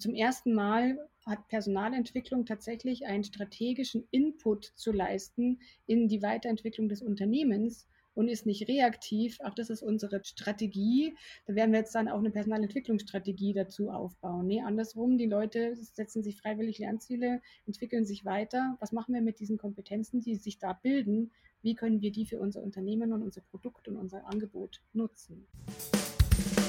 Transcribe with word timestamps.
Zum 0.00 0.14
ersten 0.14 0.54
Mal 0.54 0.96
hat 1.26 1.48
Personalentwicklung 1.48 2.46
tatsächlich 2.46 3.06
einen 3.06 3.24
strategischen 3.24 4.06
Input 4.12 4.72
zu 4.76 4.92
leisten 4.92 5.58
in 5.86 6.06
die 6.06 6.22
Weiterentwicklung 6.22 6.88
des 6.88 7.02
Unternehmens 7.02 7.88
und 8.14 8.28
ist 8.28 8.46
nicht 8.46 8.68
reaktiv. 8.68 9.40
Auch 9.40 9.54
das 9.54 9.70
ist 9.70 9.82
unsere 9.82 10.24
Strategie. 10.24 11.16
Da 11.46 11.56
werden 11.56 11.72
wir 11.72 11.80
jetzt 11.80 11.96
dann 11.96 12.08
auch 12.08 12.18
eine 12.18 12.30
Personalentwicklungsstrategie 12.30 13.54
dazu 13.54 13.90
aufbauen. 13.90 14.46
Nee, 14.46 14.60
andersrum, 14.60 15.18
die 15.18 15.26
Leute 15.26 15.74
setzen 15.74 16.22
sich 16.22 16.36
freiwillig 16.36 16.78
Lernziele, 16.78 17.42
entwickeln 17.66 18.06
sich 18.06 18.24
weiter. 18.24 18.76
Was 18.78 18.92
machen 18.92 19.14
wir 19.14 19.20
mit 19.20 19.40
diesen 19.40 19.58
Kompetenzen, 19.58 20.20
die 20.20 20.36
sich 20.36 20.60
da 20.60 20.74
bilden? 20.74 21.32
Wie 21.60 21.74
können 21.74 22.00
wir 22.00 22.12
die 22.12 22.24
für 22.24 22.38
unser 22.38 22.62
Unternehmen 22.62 23.12
und 23.12 23.22
unser 23.22 23.40
Produkt 23.40 23.88
und 23.88 23.96
unser 23.96 24.24
Angebot 24.28 24.80
nutzen? 24.92 25.48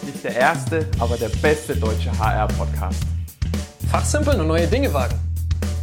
Nicht 0.04 0.24
der 0.24 0.36
erste, 0.36 0.90
aber 1.00 1.16
der 1.16 1.30
beste 1.30 1.76
deutsche 1.76 2.12
HR-Podcast. 2.18 3.19
Fachsimpeln 3.92 4.40
und 4.40 4.46
neue 4.46 4.68
Dinge 4.68 4.94
wagen. 4.94 5.16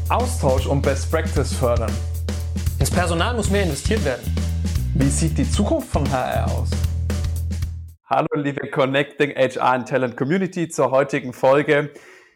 Austausch 0.08 0.66
und 0.66 0.80
Best 0.80 1.10
Practice 1.10 1.52
fördern. 1.52 1.90
Ins 2.78 2.88
Personal 2.88 3.34
muss 3.34 3.50
mehr 3.50 3.64
investiert 3.64 4.04
werden. 4.04 4.22
Wie 4.94 5.08
sieht 5.08 5.36
die 5.36 5.50
Zukunft 5.50 5.88
von 5.88 6.08
HR 6.08 6.46
aus? 6.46 6.70
Hallo 8.08 8.28
liebe 8.34 8.70
Connecting 8.70 9.32
HR 9.34 9.72
and 9.72 9.88
Talent 9.88 10.16
Community 10.16 10.68
zur 10.68 10.92
heutigen 10.92 11.32
Folge. 11.32 11.90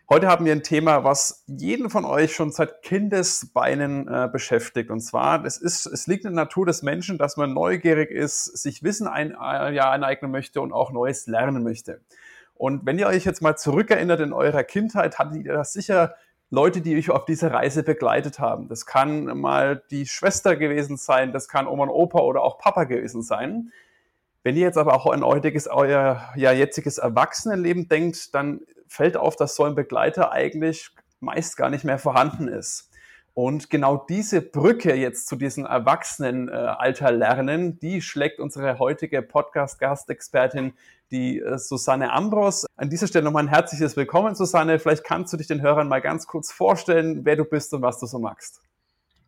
Heute 0.08 0.26
haben 0.26 0.44
wir 0.44 0.50
ein 0.50 0.64
Thema, 0.64 1.04
was 1.04 1.44
jeden 1.46 1.88
von 1.88 2.04
euch 2.04 2.34
schon 2.34 2.50
seit 2.50 2.82
Kindesbeinen 2.82 4.08
äh, 4.08 4.28
beschäftigt. 4.28 4.90
Und 4.90 4.98
zwar, 4.98 5.44
es, 5.44 5.56
ist, 5.56 5.86
es 5.86 6.08
liegt 6.08 6.24
in 6.24 6.34
der 6.34 6.46
Natur 6.46 6.66
des 6.66 6.82
Menschen, 6.82 7.16
dass 7.16 7.36
man 7.36 7.54
neugierig 7.54 8.10
ist, 8.10 8.44
sich 8.44 8.82
Wissen 8.82 9.06
ein, 9.06 9.36
äh, 9.40 9.72
ja, 9.72 9.92
aneignen 9.92 10.32
möchte 10.32 10.60
und 10.60 10.72
auch 10.72 10.90
Neues 10.90 11.28
lernen 11.28 11.62
möchte. 11.62 12.00
Und 12.60 12.84
wenn 12.84 12.98
ihr 12.98 13.06
euch 13.06 13.24
jetzt 13.24 13.40
mal 13.40 13.56
zurückerinnert 13.56 14.20
in 14.20 14.34
eurer 14.34 14.64
Kindheit, 14.64 15.18
hattet 15.18 15.46
ihr 15.46 15.54
das 15.54 15.72
sicher 15.72 16.14
Leute, 16.50 16.82
die 16.82 16.94
euch 16.94 17.08
auf 17.08 17.24
dieser 17.24 17.50
Reise 17.52 17.82
begleitet 17.82 18.38
haben. 18.38 18.68
Das 18.68 18.84
kann 18.84 19.24
mal 19.38 19.82
die 19.90 20.04
Schwester 20.04 20.56
gewesen 20.56 20.98
sein, 20.98 21.32
das 21.32 21.48
kann 21.48 21.66
Oma 21.66 21.84
und 21.84 21.88
Opa 21.88 22.18
oder 22.18 22.42
auch 22.42 22.58
Papa 22.58 22.84
gewesen 22.84 23.22
sein. 23.22 23.72
Wenn 24.42 24.56
ihr 24.56 24.64
jetzt 24.64 24.76
aber 24.76 24.92
auch 24.92 25.06
an 25.06 25.24
heutiges, 25.24 25.68
euer 25.68 26.28
ja, 26.36 26.52
jetziges 26.52 26.98
Erwachsenenleben 26.98 27.88
denkt, 27.88 28.34
dann 28.34 28.60
fällt 28.86 29.16
auf, 29.16 29.36
dass 29.36 29.56
so 29.56 29.64
ein 29.64 29.74
Begleiter 29.74 30.30
eigentlich 30.30 30.90
meist 31.18 31.56
gar 31.56 31.70
nicht 31.70 31.84
mehr 31.84 31.98
vorhanden 31.98 32.46
ist. 32.46 32.90
Und 33.32 33.70
genau 33.70 34.04
diese 34.06 34.42
Brücke 34.42 34.94
jetzt 34.94 35.28
zu 35.28 35.36
diesem 35.36 35.64
Erwachsenenalter 35.64 37.10
lernen, 37.10 37.78
die 37.78 38.02
schlägt 38.02 38.38
unsere 38.38 38.78
heutige 38.78 39.22
Podcast-Gastexpertin, 39.22 40.74
die 41.10 41.40
äh, 41.40 41.58
Susanne 41.58 42.12
Ambros. 42.12 42.66
An 42.76 42.90
dieser 42.90 43.06
Stelle 43.06 43.24
nochmal 43.24 43.44
ein 43.44 43.48
herzliches 43.48 43.96
Willkommen, 43.96 44.34
Susanne. 44.34 44.78
Vielleicht 44.78 45.04
kannst 45.04 45.32
du 45.32 45.36
dich 45.36 45.46
den 45.46 45.62
Hörern 45.62 45.88
mal 45.88 46.00
ganz 46.00 46.26
kurz 46.26 46.52
vorstellen, 46.52 47.24
wer 47.24 47.36
du 47.36 47.44
bist 47.44 47.72
und 47.74 47.82
was 47.82 47.98
du 47.98 48.06
so 48.06 48.18
magst. 48.18 48.62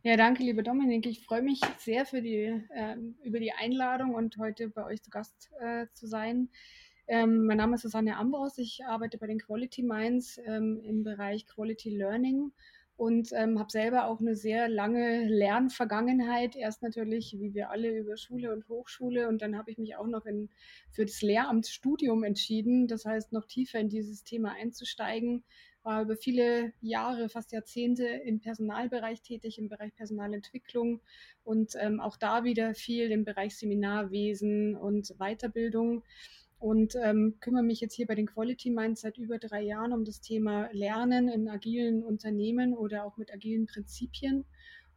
Ja, 0.05 0.17
danke, 0.17 0.43
liebe 0.43 0.63
Dominik. 0.63 1.07
Ich 1.07 1.25
freue 1.25 1.43
mich 1.43 1.61
sehr 1.79 2.05
für 2.07 2.23
die, 2.23 2.45
äh, 2.75 2.97
über 3.23 3.39
die 3.39 3.53
Einladung 3.53 4.15
und 4.15 4.37
heute 4.39 4.69
bei 4.69 4.85
euch 4.85 5.03
zu 5.03 5.11
Gast 5.11 5.51
äh, 5.61 5.87
zu 5.93 6.07
sein. 6.07 6.49
Ähm, 7.07 7.47
mein 7.47 7.59
Name 7.59 7.75
ist 7.75 7.83
Susanne 7.83 8.17
Ambros. 8.17 8.59
Ich 8.59 8.85
arbeite 8.87 9.19
bei 9.19 9.27
den 9.27 9.39
Quality 9.39 9.83
Minds 9.83 10.41
ähm, 10.47 10.81
im 10.85 11.05
Bereich 11.05 11.47
Quality 11.47 11.91
Learning 11.91 12.53
und 12.97 13.31
ähm, 13.33 13.59
habe 13.59 13.71
selber 13.71 14.07
auch 14.07 14.21
eine 14.21 14.37
sehr 14.37 14.69
lange 14.69 15.25
Lernvergangenheit. 15.27 16.57
Erst 16.57 16.83
natürlich, 16.83 17.37
wie 17.39 17.55
wir 17.55 17.71
alle, 17.71 17.97
über 17.97 18.17
Schule 18.17 18.53
und 18.53 18.69
Hochschule 18.69 19.29
und 19.29 19.43
dann 19.43 19.57
habe 19.57 19.71
ich 19.71 19.79
mich 19.79 19.97
auch 19.97 20.07
noch 20.07 20.27
in, 20.27 20.51
für 20.91 21.05
das 21.05 21.23
Lehramtsstudium 21.23 22.23
entschieden, 22.23 22.87
das 22.87 23.05
heißt 23.05 23.33
noch 23.33 23.47
tiefer 23.47 23.81
in 23.81 23.89
dieses 23.89 24.25
Thema 24.25 24.53
einzusteigen. 24.53 25.43
War 25.83 26.03
über 26.03 26.17
viele 26.17 26.73
Jahre, 26.81 27.29
fast 27.29 27.51
Jahrzehnte 27.51 28.07
im 28.07 28.39
Personalbereich 28.39 29.21
tätig, 29.21 29.59
im 29.59 29.69
Bereich 29.69 29.93
Personalentwicklung 29.97 31.01
und 31.43 31.73
ähm, 31.81 31.99
auch 32.01 32.17
da 32.17 32.45
wieder 32.45 32.75
viel 32.75 33.11
im 33.11 33.25
Bereich 33.25 33.57
Seminarwesen 33.57 34.77
und 34.77 35.09
Weiterbildung 35.19 36.05
und 36.63 36.95
ähm, 36.95 37.39
kümmere 37.41 37.65
mich 37.65 37.81
jetzt 37.81 37.95
hier 37.95 38.07
bei 38.07 38.15
den 38.15 38.27
Quality 38.27 38.71
Minds 38.71 39.01
seit 39.01 39.19
über 39.19 39.39
drei 39.39 39.63
Jahren 39.63 39.93
um 39.93 40.05
das 40.05 40.21
Thema 40.21 40.69
Lernen 40.71 41.29
in 41.29 41.49
agilen 41.49 42.05
Unternehmen 42.05 42.73
oder 42.73 43.05
auch 43.05 43.17
mit 43.17 43.33
agilen 43.33 43.67
Prinzipien 43.67 44.45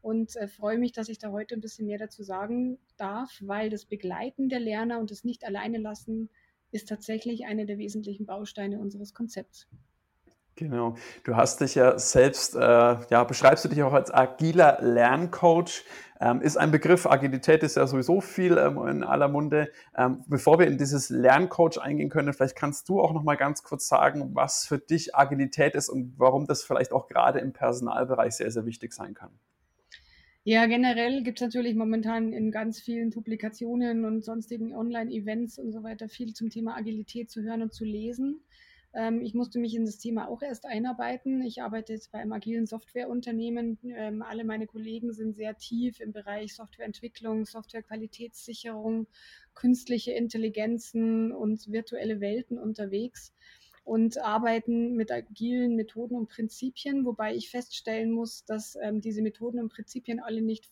und 0.03 0.35
äh, 0.35 0.47
freue 0.47 0.77
mich, 0.77 0.91
dass 0.91 1.09
ich 1.09 1.17
da 1.17 1.31
heute 1.31 1.55
ein 1.55 1.61
bisschen 1.61 1.87
mehr 1.87 1.97
dazu 1.97 2.21
sagen 2.21 2.77
darf, 2.97 3.39
weil 3.41 3.71
das 3.71 3.85
Begleiten 3.85 4.47
der 4.47 4.59
Lerner 4.59 4.99
und 4.99 5.09
das 5.09 5.23
nicht 5.23 5.43
alleine 5.43 5.79
lassen 5.79 6.29
ist 6.69 6.87
tatsächlich 6.87 7.45
einer 7.45 7.65
der 7.65 7.79
wesentlichen 7.79 8.27
Bausteine 8.27 8.79
unseres 8.79 9.15
Konzepts. 9.15 9.67
Genau. 10.57 10.95
Du 11.25 11.35
hast 11.35 11.59
dich 11.59 11.75
ja 11.75 11.99
selbst, 11.99 12.55
äh, 12.55 12.59
ja, 12.59 13.23
beschreibst 13.25 13.65
du 13.65 13.69
dich 13.69 13.83
auch 13.83 13.91
als 13.91 14.13
agiler 14.13 14.77
Lerncoach. 14.81 15.83
Ähm, 16.21 16.41
ist 16.41 16.55
ein 16.55 16.71
Begriff, 16.71 17.05
Agilität 17.05 17.61
ist 17.61 17.75
ja 17.75 17.85
sowieso 17.87 18.21
viel 18.21 18.57
ähm, 18.57 18.87
in 18.87 19.03
aller 19.03 19.27
Munde. 19.27 19.69
Ähm, 19.97 20.23
bevor 20.27 20.57
wir 20.57 20.67
in 20.67 20.77
dieses 20.77 21.09
Lerncoach 21.09 21.77
eingehen 21.81 22.09
können, 22.09 22.31
vielleicht 22.31 22.55
kannst 22.55 22.87
du 22.87 23.01
auch 23.01 23.11
noch 23.11 23.23
mal 23.23 23.35
ganz 23.35 23.63
kurz 23.63 23.89
sagen, 23.89 24.29
was 24.33 24.65
für 24.65 24.79
dich 24.79 25.13
Agilität 25.13 25.75
ist 25.75 25.89
und 25.89 26.13
warum 26.17 26.47
das 26.47 26.63
vielleicht 26.63 26.93
auch 26.93 27.07
gerade 27.07 27.39
im 27.39 27.51
Personalbereich 27.51 28.35
sehr, 28.35 28.49
sehr 28.49 28.65
wichtig 28.65 28.93
sein 28.93 29.13
kann. 29.13 29.31
Ja, 30.45 30.67
generell 30.67 31.23
gibt 31.23 31.41
es 31.41 31.45
natürlich 31.45 31.75
momentan 31.75 32.31
in 32.31 32.51
ganz 32.51 32.79
vielen 32.79 33.09
Publikationen 33.09 34.05
und 34.05 34.23
sonstigen 34.23 34.73
Online-Events 34.73 35.59
und 35.59 35.73
so 35.73 35.83
weiter 35.83 36.07
viel 36.07 36.33
zum 36.33 36.49
Thema 36.49 36.77
Agilität 36.77 37.29
zu 37.29 37.41
hören 37.41 37.61
und 37.63 37.73
zu 37.73 37.83
lesen. 37.83 38.39
Ähm, 38.95 39.21
ich 39.21 39.33
musste 39.33 39.59
mich 39.59 39.75
in 39.75 39.85
das 39.85 39.97
Thema 39.97 40.27
auch 40.27 40.41
erst 40.41 40.65
einarbeiten. 40.65 41.41
Ich 41.41 41.61
arbeite 41.61 41.93
jetzt 41.93 42.11
bei 42.11 42.19
einem 42.19 42.31
agilen 42.31 42.65
Softwareunternehmen. 42.65 43.77
Ähm, 43.83 44.21
alle 44.21 44.45
meine 44.45 44.67
Kollegen 44.67 45.13
sind 45.13 45.35
sehr 45.35 45.57
tief 45.57 45.99
im 45.99 46.13
Bereich 46.13 46.55
Softwareentwicklung, 46.55 47.45
Softwarequalitätssicherung, 47.45 49.07
künstliche 49.53 50.13
Intelligenzen 50.13 51.31
und 51.31 51.71
virtuelle 51.71 52.21
Welten 52.21 52.57
unterwegs 52.57 53.33
und 53.83 54.17
arbeiten 54.17 54.95
mit 54.95 55.11
agilen 55.11 55.75
Methoden 55.75 56.15
und 56.15 56.29
Prinzipien, 56.29 57.05
wobei 57.05 57.35
ich 57.35 57.51
feststellen 57.51 58.11
muss, 58.11 58.45
dass 58.45 58.77
ähm, 58.81 59.01
diese 59.01 59.21
Methoden 59.21 59.59
und 59.59 59.71
Prinzipien 59.71 60.19
alle 60.19 60.41
nicht 60.41 60.65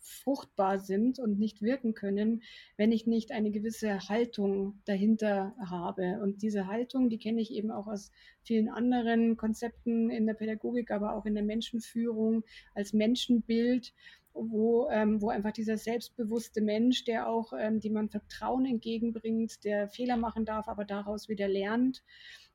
fruchtbar 0.00 0.78
sind 0.78 1.18
und 1.18 1.38
nicht 1.38 1.62
wirken 1.62 1.94
können, 1.94 2.42
wenn 2.76 2.92
ich 2.92 3.06
nicht 3.06 3.32
eine 3.32 3.50
gewisse 3.50 4.08
Haltung 4.08 4.80
dahinter 4.84 5.54
habe. 5.64 6.20
Und 6.22 6.42
diese 6.42 6.66
Haltung, 6.66 7.08
die 7.08 7.18
kenne 7.18 7.40
ich 7.40 7.52
eben 7.52 7.70
auch 7.70 7.86
aus 7.86 8.10
vielen 8.42 8.68
anderen 8.68 9.36
Konzepten 9.36 10.10
in 10.10 10.26
der 10.26 10.34
Pädagogik, 10.34 10.90
aber 10.90 11.14
auch 11.14 11.26
in 11.26 11.34
der 11.34 11.44
Menschenführung 11.44 12.44
als 12.74 12.92
Menschenbild 12.92 13.92
wo, 14.32 14.88
ähm, 14.90 15.20
wo 15.20 15.28
einfach 15.28 15.52
dieser 15.52 15.76
selbstbewusste 15.76 16.60
Mensch, 16.60 17.04
der 17.04 17.28
auch, 17.28 17.52
ähm, 17.58 17.80
dem 17.80 17.94
man 17.94 18.08
Vertrauen 18.08 18.64
entgegenbringt, 18.64 19.64
der 19.64 19.88
Fehler 19.88 20.16
machen 20.16 20.44
darf, 20.44 20.68
aber 20.68 20.84
daraus 20.84 21.28
wieder 21.28 21.48
lernt, 21.48 22.02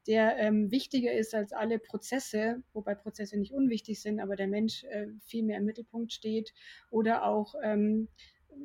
der 0.07 0.37
ähm, 0.37 0.71
wichtiger 0.71 1.11
ist 1.13 1.33
als 1.33 1.51
alle 1.51 1.79
Prozesse, 1.79 2.61
wobei 2.73 2.95
Prozesse 2.95 3.37
nicht 3.37 3.53
unwichtig 3.53 4.01
sind, 4.01 4.19
aber 4.19 4.35
der 4.35 4.47
Mensch 4.47 4.83
äh, 4.85 5.07
viel 5.19 5.43
mehr 5.43 5.57
im 5.57 5.65
Mittelpunkt 5.65 6.13
steht. 6.13 6.53
Oder 6.91 7.25
auch, 7.25 7.55
ähm, 7.63 8.07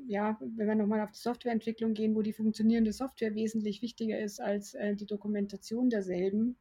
ja, 0.06 0.38
wenn 0.40 0.68
wir 0.68 0.74
nochmal 0.74 1.00
auf 1.00 1.10
die 1.10 1.18
Softwareentwicklung 1.18 1.94
gehen, 1.94 2.14
wo 2.14 2.22
die 2.22 2.32
funktionierende 2.32 2.92
Software 2.92 3.34
wesentlich 3.34 3.82
wichtiger 3.82 4.18
ist 4.20 4.40
als 4.40 4.74
äh, 4.74 4.94
die 4.94 5.06
Dokumentation 5.06 5.88
derselben. 5.88 6.56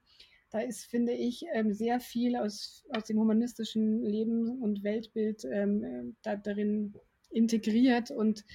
Da 0.51 0.59
ist, 0.59 0.85
finde 0.85 1.13
ich, 1.13 1.45
ähm, 1.53 1.73
sehr 1.73 1.99
viel 1.99 2.35
aus, 2.35 2.85
aus 2.89 3.03
dem 3.03 3.19
humanistischen 3.19 4.01
Leben 4.01 4.61
und 4.61 4.83
Weltbild 4.83 5.45
ähm, 5.45 5.83
äh, 5.83 6.13
da, 6.23 6.35
darin 6.37 6.93
integriert 7.29 8.09
und 8.09 8.45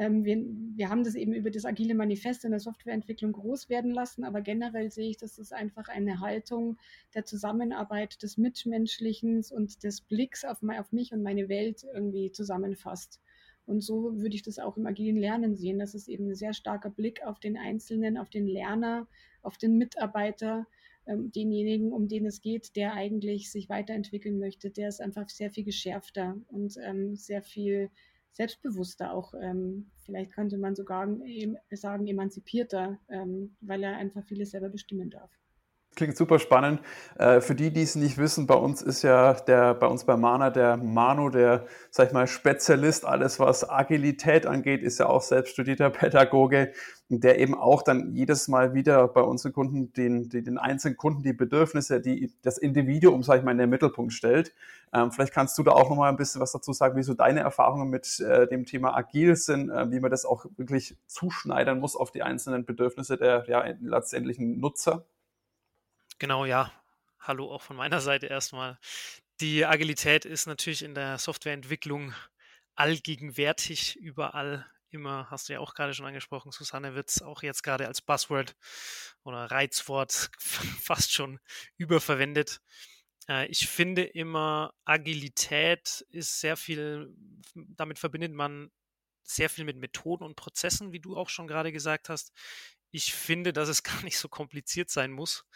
ähm, 0.00 0.24
wir, 0.24 0.42
wir 0.76 0.88
haben 0.88 1.04
das 1.04 1.14
eben 1.14 1.34
über 1.34 1.50
das 1.50 1.66
agile 1.66 1.94
Manifest 1.94 2.46
in 2.46 2.52
der 2.52 2.60
Softwareentwicklung 2.60 3.32
groß 3.32 3.68
werden 3.68 3.90
lassen, 3.90 4.24
aber 4.24 4.40
generell 4.40 4.90
sehe 4.90 5.10
ich, 5.10 5.18
dass 5.18 5.36
es 5.36 5.52
einfach 5.52 5.88
eine 5.88 6.20
Haltung 6.20 6.78
der 7.14 7.26
Zusammenarbeit, 7.26 8.22
des 8.22 8.38
Mitmenschlichen 8.38 9.44
und 9.54 9.84
des 9.84 10.00
Blicks 10.00 10.46
auf, 10.46 10.62
auf 10.62 10.92
mich 10.92 11.12
und 11.12 11.22
meine 11.22 11.50
Welt 11.50 11.84
irgendwie 11.92 12.32
zusammenfasst. 12.32 13.20
Und 13.66 13.82
so 13.82 14.18
würde 14.18 14.34
ich 14.34 14.42
das 14.42 14.58
auch 14.58 14.78
im 14.78 14.86
agilen 14.86 15.18
Lernen 15.18 15.54
sehen. 15.54 15.78
Das 15.78 15.94
ist 15.94 16.08
eben 16.08 16.28
ein 16.28 16.34
sehr 16.34 16.54
starker 16.54 16.88
Blick 16.88 17.22
auf 17.22 17.38
den 17.38 17.58
Einzelnen, 17.58 18.16
auf 18.16 18.30
den 18.30 18.46
Lerner, 18.46 19.06
auf 19.42 19.58
den 19.58 19.76
Mitarbeiter, 19.76 20.66
ähm, 21.06 21.30
denjenigen, 21.30 21.92
um 21.92 22.08
den 22.08 22.24
es 22.24 22.40
geht, 22.40 22.74
der 22.74 22.94
eigentlich 22.94 23.52
sich 23.52 23.68
weiterentwickeln 23.68 24.38
möchte. 24.38 24.70
Der 24.70 24.88
ist 24.88 25.02
einfach 25.02 25.28
sehr 25.28 25.50
viel 25.50 25.64
geschärfter 25.64 26.38
und 26.48 26.78
ähm, 26.82 27.16
sehr 27.16 27.42
viel 27.42 27.90
selbstbewusster 28.32 29.12
auch, 29.12 29.34
ähm, 29.40 29.90
vielleicht 30.04 30.32
könnte 30.32 30.58
man 30.58 30.74
sogar 30.74 31.08
sagen, 31.70 32.06
emanzipierter, 32.06 32.98
ähm, 33.08 33.56
weil 33.60 33.82
er 33.82 33.96
einfach 33.96 34.24
vieles 34.24 34.50
selber 34.50 34.68
bestimmen 34.68 35.10
darf. 35.10 35.30
Klingt 35.96 36.16
super 36.16 36.38
spannend. 36.38 36.80
Äh, 37.18 37.40
für 37.40 37.56
die, 37.56 37.72
die 37.72 37.82
es 37.82 37.96
nicht 37.96 38.16
wissen, 38.16 38.46
bei 38.46 38.54
uns 38.54 38.80
ist 38.80 39.02
ja 39.02 39.34
der, 39.34 39.74
bei 39.74 39.88
uns 39.88 40.04
bei 40.04 40.16
Mana 40.16 40.48
der 40.50 40.76
Manu, 40.76 41.30
der, 41.30 41.66
sag 41.90 42.06
ich 42.06 42.12
mal, 42.12 42.28
Spezialist, 42.28 43.04
alles 43.04 43.40
was 43.40 43.68
Agilität 43.68 44.46
angeht, 44.46 44.82
ist 44.82 45.00
ja 45.00 45.06
auch 45.06 45.20
selbst 45.20 45.52
studierter 45.52 45.90
Pädagoge, 45.90 46.72
der 47.08 47.40
eben 47.40 47.56
auch 47.56 47.82
dann 47.82 48.14
jedes 48.14 48.46
Mal 48.46 48.72
wieder 48.72 49.08
bei 49.08 49.20
unseren 49.20 49.52
Kunden 49.52 49.92
den, 49.92 50.28
den, 50.28 50.44
den 50.44 50.58
einzelnen 50.58 50.96
Kunden 50.96 51.24
die 51.24 51.32
Bedürfnisse, 51.32 52.00
die, 52.00 52.32
das 52.42 52.56
Individuum, 52.56 53.24
sag 53.24 53.38
ich 53.38 53.44
mal, 53.44 53.50
in 53.50 53.58
den 53.58 53.70
Mittelpunkt 53.70 54.12
stellt. 54.12 54.54
Ähm, 54.92 55.10
vielleicht 55.10 55.34
kannst 55.34 55.58
du 55.58 55.64
da 55.64 55.72
auch 55.72 55.90
nochmal 55.90 56.10
ein 56.10 56.16
bisschen 56.16 56.40
was 56.40 56.52
dazu 56.52 56.72
sagen, 56.72 56.96
wie 56.96 57.02
so 57.02 57.14
deine 57.14 57.40
Erfahrungen 57.40 57.90
mit 57.90 58.20
äh, 58.20 58.46
dem 58.46 58.64
Thema 58.64 58.96
Agil 58.96 59.34
sind, 59.34 59.70
äh, 59.70 59.90
wie 59.90 59.98
man 59.98 60.12
das 60.12 60.24
auch 60.24 60.46
wirklich 60.56 60.96
zuschneidern 61.06 61.80
muss 61.80 61.96
auf 61.96 62.12
die 62.12 62.22
einzelnen 62.22 62.64
Bedürfnisse 62.64 63.16
der 63.16 63.44
ja, 63.48 63.64
letztendlichen 63.80 64.60
Nutzer. 64.60 65.04
Genau, 66.20 66.44
ja. 66.44 66.70
Hallo 67.18 67.50
auch 67.50 67.62
von 67.62 67.76
meiner 67.76 68.02
Seite 68.02 68.26
erstmal. 68.26 68.78
Die 69.40 69.64
Agilität 69.64 70.26
ist 70.26 70.44
natürlich 70.44 70.82
in 70.82 70.94
der 70.94 71.16
Softwareentwicklung 71.16 72.12
allgegenwärtig, 72.74 73.96
überall 73.96 74.70
immer, 74.90 75.30
hast 75.30 75.48
du 75.48 75.54
ja 75.54 75.60
auch 75.60 75.72
gerade 75.72 75.94
schon 75.94 76.04
angesprochen, 76.04 76.52
Susanne 76.52 76.94
wird 76.94 77.08
es 77.08 77.22
auch 77.22 77.42
jetzt 77.42 77.62
gerade 77.62 77.86
als 77.86 78.02
Buzzword 78.02 78.54
oder 79.24 79.50
Reizwort 79.50 80.30
fast 80.38 81.10
schon 81.10 81.40
überverwendet. 81.78 82.60
Äh, 83.26 83.46
ich 83.46 83.66
finde 83.66 84.02
immer, 84.04 84.74
Agilität 84.84 86.04
ist 86.10 86.38
sehr 86.38 86.58
viel, 86.58 87.14
damit 87.54 87.98
verbindet 87.98 88.34
man 88.34 88.70
sehr 89.22 89.48
viel 89.48 89.64
mit 89.64 89.78
Methoden 89.78 90.24
und 90.24 90.36
Prozessen, 90.36 90.92
wie 90.92 91.00
du 91.00 91.16
auch 91.16 91.30
schon 91.30 91.46
gerade 91.46 91.72
gesagt 91.72 92.10
hast. 92.10 92.34
Ich 92.90 93.14
finde, 93.14 93.54
dass 93.54 93.70
es 93.70 93.82
gar 93.84 94.02
nicht 94.02 94.18
so 94.18 94.28
kompliziert 94.28 94.90
sein 94.90 95.12
muss, 95.12 95.46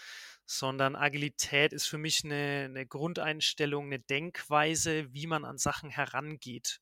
sondern 0.46 0.96
Agilität 0.96 1.72
ist 1.72 1.86
für 1.86 1.98
mich 1.98 2.24
eine, 2.24 2.64
eine 2.64 2.86
Grundeinstellung, 2.86 3.86
eine 3.86 4.00
Denkweise, 4.00 5.12
wie 5.12 5.26
man 5.26 5.44
an 5.44 5.58
Sachen 5.58 5.90
herangeht. 5.90 6.80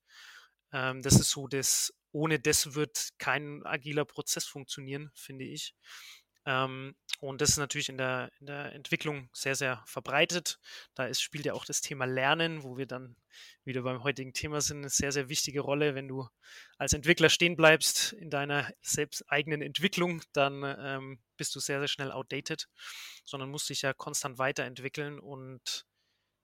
Ähm, 0.73 1.03
das 1.03 1.14
ist 1.14 1.31
so 1.31 1.49
das, 1.49 1.94
ohne 2.12 2.38
das 2.41 2.75
wird 2.75 3.11
kein 3.19 3.64
agiler 3.64 4.05
Prozess 4.05 4.44
funktionieren, 4.47 5.11
finde 5.14 5.44
ich. 5.44 5.75
Ähm, 6.47 6.94
und 7.23 7.41
das 7.41 7.51
ist 7.51 7.59
natürlich 7.59 7.89
in 7.89 7.99
der, 7.99 8.33
in 8.41 8.47
der 8.47 8.73
Entwicklung 8.73 9.31
sehr, 9.33 9.55
sehr 9.55 9.85
verbreitet. 9.87 10.59
Da 10.97 11.07
ist, 11.07 11.23
spielt 11.23 11.47
ja 11.47 11.53
auch 11.53 11.65
das 11.65 11.81
Thema 11.81 12.05
Lernen, 12.05 12.65
wo 12.65 12.77
wir 12.77 12.87
dann 12.87 13.15
wieder 13.63 13.83
beim 13.83 14.03
heutigen 14.03 14.33
Thema 14.33 14.61
sind, 14.61 14.79
eine 14.79 14.89
sehr, 14.89 15.13
sehr 15.13 15.29
wichtige 15.29 15.61
Rolle. 15.61 15.95
Wenn 15.95 16.09
du 16.09 16.27
als 16.79 16.95
Entwickler 16.95 17.29
stehen 17.29 17.55
bleibst 17.55 18.13
in 18.15 18.29
deiner 18.29 18.69
selbst 18.81 19.23
eigenen 19.31 19.63
Entwicklung, 19.63 20.21
dann 20.33 20.65
ähm, 20.65 21.21
bist 21.37 21.55
du 21.55 21.61
sehr, 21.61 21.79
sehr 21.79 21.87
schnell 21.87 22.11
outdated, 22.11 22.69
sondern 23.25 23.51
musst 23.51 23.69
dich 23.69 23.83
ja 23.83 23.93
konstant 23.93 24.39
weiterentwickeln 24.39 25.21
und 25.21 25.87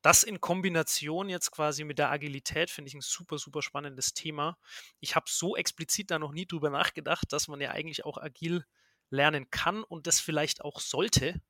das 0.02 0.22
in 0.22 0.40
Kombination 0.40 1.28
jetzt 1.28 1.50
quasi 1.50 1.82
mit 1.82 1.98
der 1.98 2.12
Agilität 2.12 2.70
finde 2.70 2.90
ich 2.90 2.94
ein 2.94 3.00
super, 3.00 3.38
super 3.38 3.62
spannendes 3.62 4.14
Thema. 4.14 4.56
Ich 5.00 5.16
habe 5.16 5.26
so 5.28 5.56
explizit 5.56 6.12
da 6.12 6.20
noch 6.20 6.30
nie 6.30 6.46
drüber 6.46 6.70
nachgedacht, 6.70 7.32
dass 7.32 7.48
man 7.48 7.60
ja 7.60 7.72
eigentlich 7.72 8.04
auch 8.04 8.16
agil 8.16 8.64
lernen 9.10 9.50
kann 9.50 9.82
und 9.84 10.06
das 10.06 10.20
vielleicht 10.20 10.62
auch 10.62 10.80
sollte. 10.80 11.40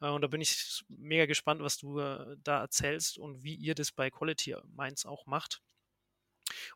Äh, 0.00 0.08
und 0.08 0.22
da 0.22 0.28
bin 0.28 0.40
ich 0.40 0.84
mega 0.88 1.26
gespannt, 1.26 1.62
was 1.62 1.78
du 1.78 1.98
äh, 2.00 2.36
da 2.42 2.60
erzählst 2.60 3.18
und 3.18 3.42
wie 3.42 3.54
ihr 3.54 3.74
das 3.74 3.92
bei 3.92 4.10
Quality 4.10 4.56
Minds 4.76 5.06
auch 5.06 5.26
macht. 5.26 5.62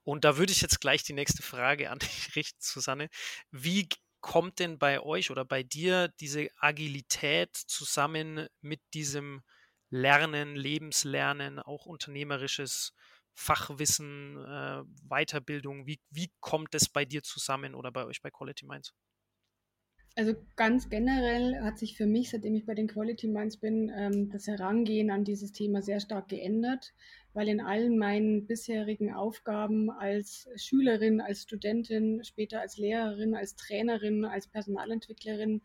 Und 0.04 0.24
da 0.24 0.36
würde 0.36 0.52
ich 0.52 0.60
jetzt 0.60 0.80
gleich 0.80 1.02
die 1.02 1.12
nächste 1.12 1.42
Frage 1.42 1.90
an 1.90 1.98
dich 2.00 2.36
richten, 2.36 2.60
Susanne. 2.60 3.08
Wie 3.50 3.88
kommt 4.20 4.58
denn 4.60 4.78
bei 4.78 5.00
euch 5.00 5.30
oder 5.30 5.44
bei 5.44 5.62
dir 5.62 6.08
diese 6.20 6.48
Agilität 6.58 7.56
zusammen 7.56 8.46
mit 8.60 8.80
diesem 8.94 9.42
Lernen, 9.90 10.56
Lebenslernen, 10.56 11.58
auch 11.58 11.86
unternehmerisches 11.86 12.94
Fachwissen, 13.34 14.38
äh, 14.44 14.82
Weiterbildung? 15.08 15.86
Wie, 15.86 16.00
wie 16.10 16.30
kommt 16.40 16.74
das 16.74 16.88
bei 16.88 17.04
dir 17.04 17.22
zusammen 17.22 17.74
oder 17.74 17.90
bei 17.90 18.04
euch 18.04 18.22
bei 18.22 18.30
Quality 18.30 18.66
Minds? 18.66 18.94
Also 20.14 20.34
ganz 20.56 20.90
generell 20.90 21.62
hat 21.62 21.78
sich 21.78 21.96
für 21.96 22.06
mich, 22.06 22.28
seitdem 22.28 22.54
ich 22.54 22.66
bei 22.66 22.74
den 22.74 22.86
Quality 22.86 23.28
Minds 23.28 23.56
bin, 23.56 23.90
ähm, 23.96 24.28
das 24.30 24.46
Herangehen 24.46 25.10
an 25.10 25.24
dieses 25.24 25.52
Thema 25.52 25.80
sehr 25.80 26.00
stark 26.00 26.28
geändert, 26.28 26.92
weil 27.32 27.48
in 27.48 27.62
allen 27.62 27.96
meinen 27.96 28.46
bisherigen 28.46 29.14
Aufgaben 29.14 29.90
als 29.90 30.48
Schülerin, 30.56 31.22
als 31.22 31.44
Studentin, 31.44 32.22
später 32.24 32.60
als 32.60 32.76
Lehrerin, 32.76 33.34
als 33.34 33.56
Trainerin, 33.56 34.26
als 34.26 34.48
Personalentwicklerin 34.48 35.62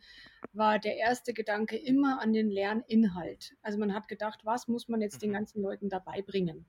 war 0.53 0.79
der 0.79 0.95
erste 0.95 1.33
Gedanke 1.33 1.75
immer 1.75 2.21
an 2.21 2.31
den 2.31 2.49
Lerninhalt. 2.49 3.53
Also 3.61 3.77
man 3.77 3.93
hat 3.93 4.07
gedacht, 4.07 4.39
was 4.45 4.69
muss 4.69 4.87
man 4.87 5.01
jetzt 5.01 5.21
den 5.21 5.31
mhm. 5.31 5.35
ganzen 5.35 5.61
Leuten 5.61 5.89
dabei 5.89 6.21
bringen? 6.21 6.65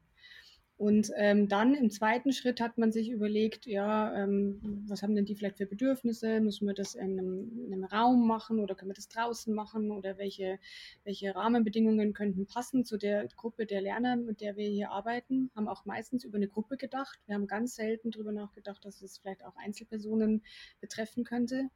Und 0.79 1.11
ähm, 1.17 1.49
dann 1.49 1.75
im 1.75 1.91
zweiten 1.91 2.33
Schritt 2.33 2.61
hat 2.61 2.79
man 2.79 2.93
sich 2.93 3.11
überlegt, 3.11 3.67
ja, 3.67 4.15
ähm, 4.15 4.85
was 4.87 5.03
haben 5.03 5.17
denn 5.17 5.25
die 5.25 5.35
vielleicht 5.35 5.57
für 5.57 5.67
Bedürfnisse? 5.67 6.41
Müssen 6.41 6.69
wir 6.69 6.75
das 6.75 6.95
in 6.95 7.19
einem, 7.19 7.67
in 7.67 7.73
einem, 7.73 7.83
Raum 7.83 8.29
machen 8.29 8.61
oder 8.61 8.77
können 8.77 8.91
wir 8.91 8.95
das 8.95 9.09
draußen 9.09 9.53
machen? 9.53 9.91
Oder 9.91 10.19
welche, 10.19 10.61
welche 11.03 11.35
Rahmenbedingungen 11.35 12.13
könnten 12.13 12.47
passen 12.47 12.85
zu 12.85 12.97
der 12.97 13.27
Gruppe 13.27 13.67
der 13.67 13.81
Lerner, 13.81 14.15
mit 14.15 14.41
der 14.41 14.57
wir 14.57 14.69
hier 14.69 14.93
arbeiten? 14.93 15.51
Haben 15.57 15.67
auch 15.67 15.85
meistens 15.85 16.23
über 16.23 16.37
eine 16.37 16.47
Gruppe 16.47 16.77
gedacht. 16.77 17.19
Wir 17.27 17.35
haben 17.35 17.49
ganz 17.49 17.75
selten 17.75 18.13
darüber 18.13 18.31
nachgedacht, 18.31 18.85
dass 18.85 19.03
es 19.03 19.19
vielleicht 19.19 19.45
auch 19.45 19.57
Einzelpersonen 19.57 20.45
betreffen 20.81 21.25
könnte 21.25 21.71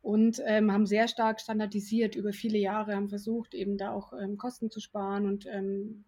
und 0.00 0.40
ähm, 0.46 0.70
haben 0.70 0.86
sehr 0.86 1.08
stark 1.08 1.40
standardisiert 1.40 2.14
über 2.14 2.32
viele 2.32 2.58
Jahre, 2.58 2.94
haben 2.94 3.08
versucht, 3.08 3.52
eben 3.54 3.76
da 3.76 3.90
auch 3.90 4.12
ähm, 4.12 4.36
Kosten 4.36 4.70
zu 4.70 4.78
sparen 4.78 5.26
und 5.26 5.46
ähm, 5.46 6.04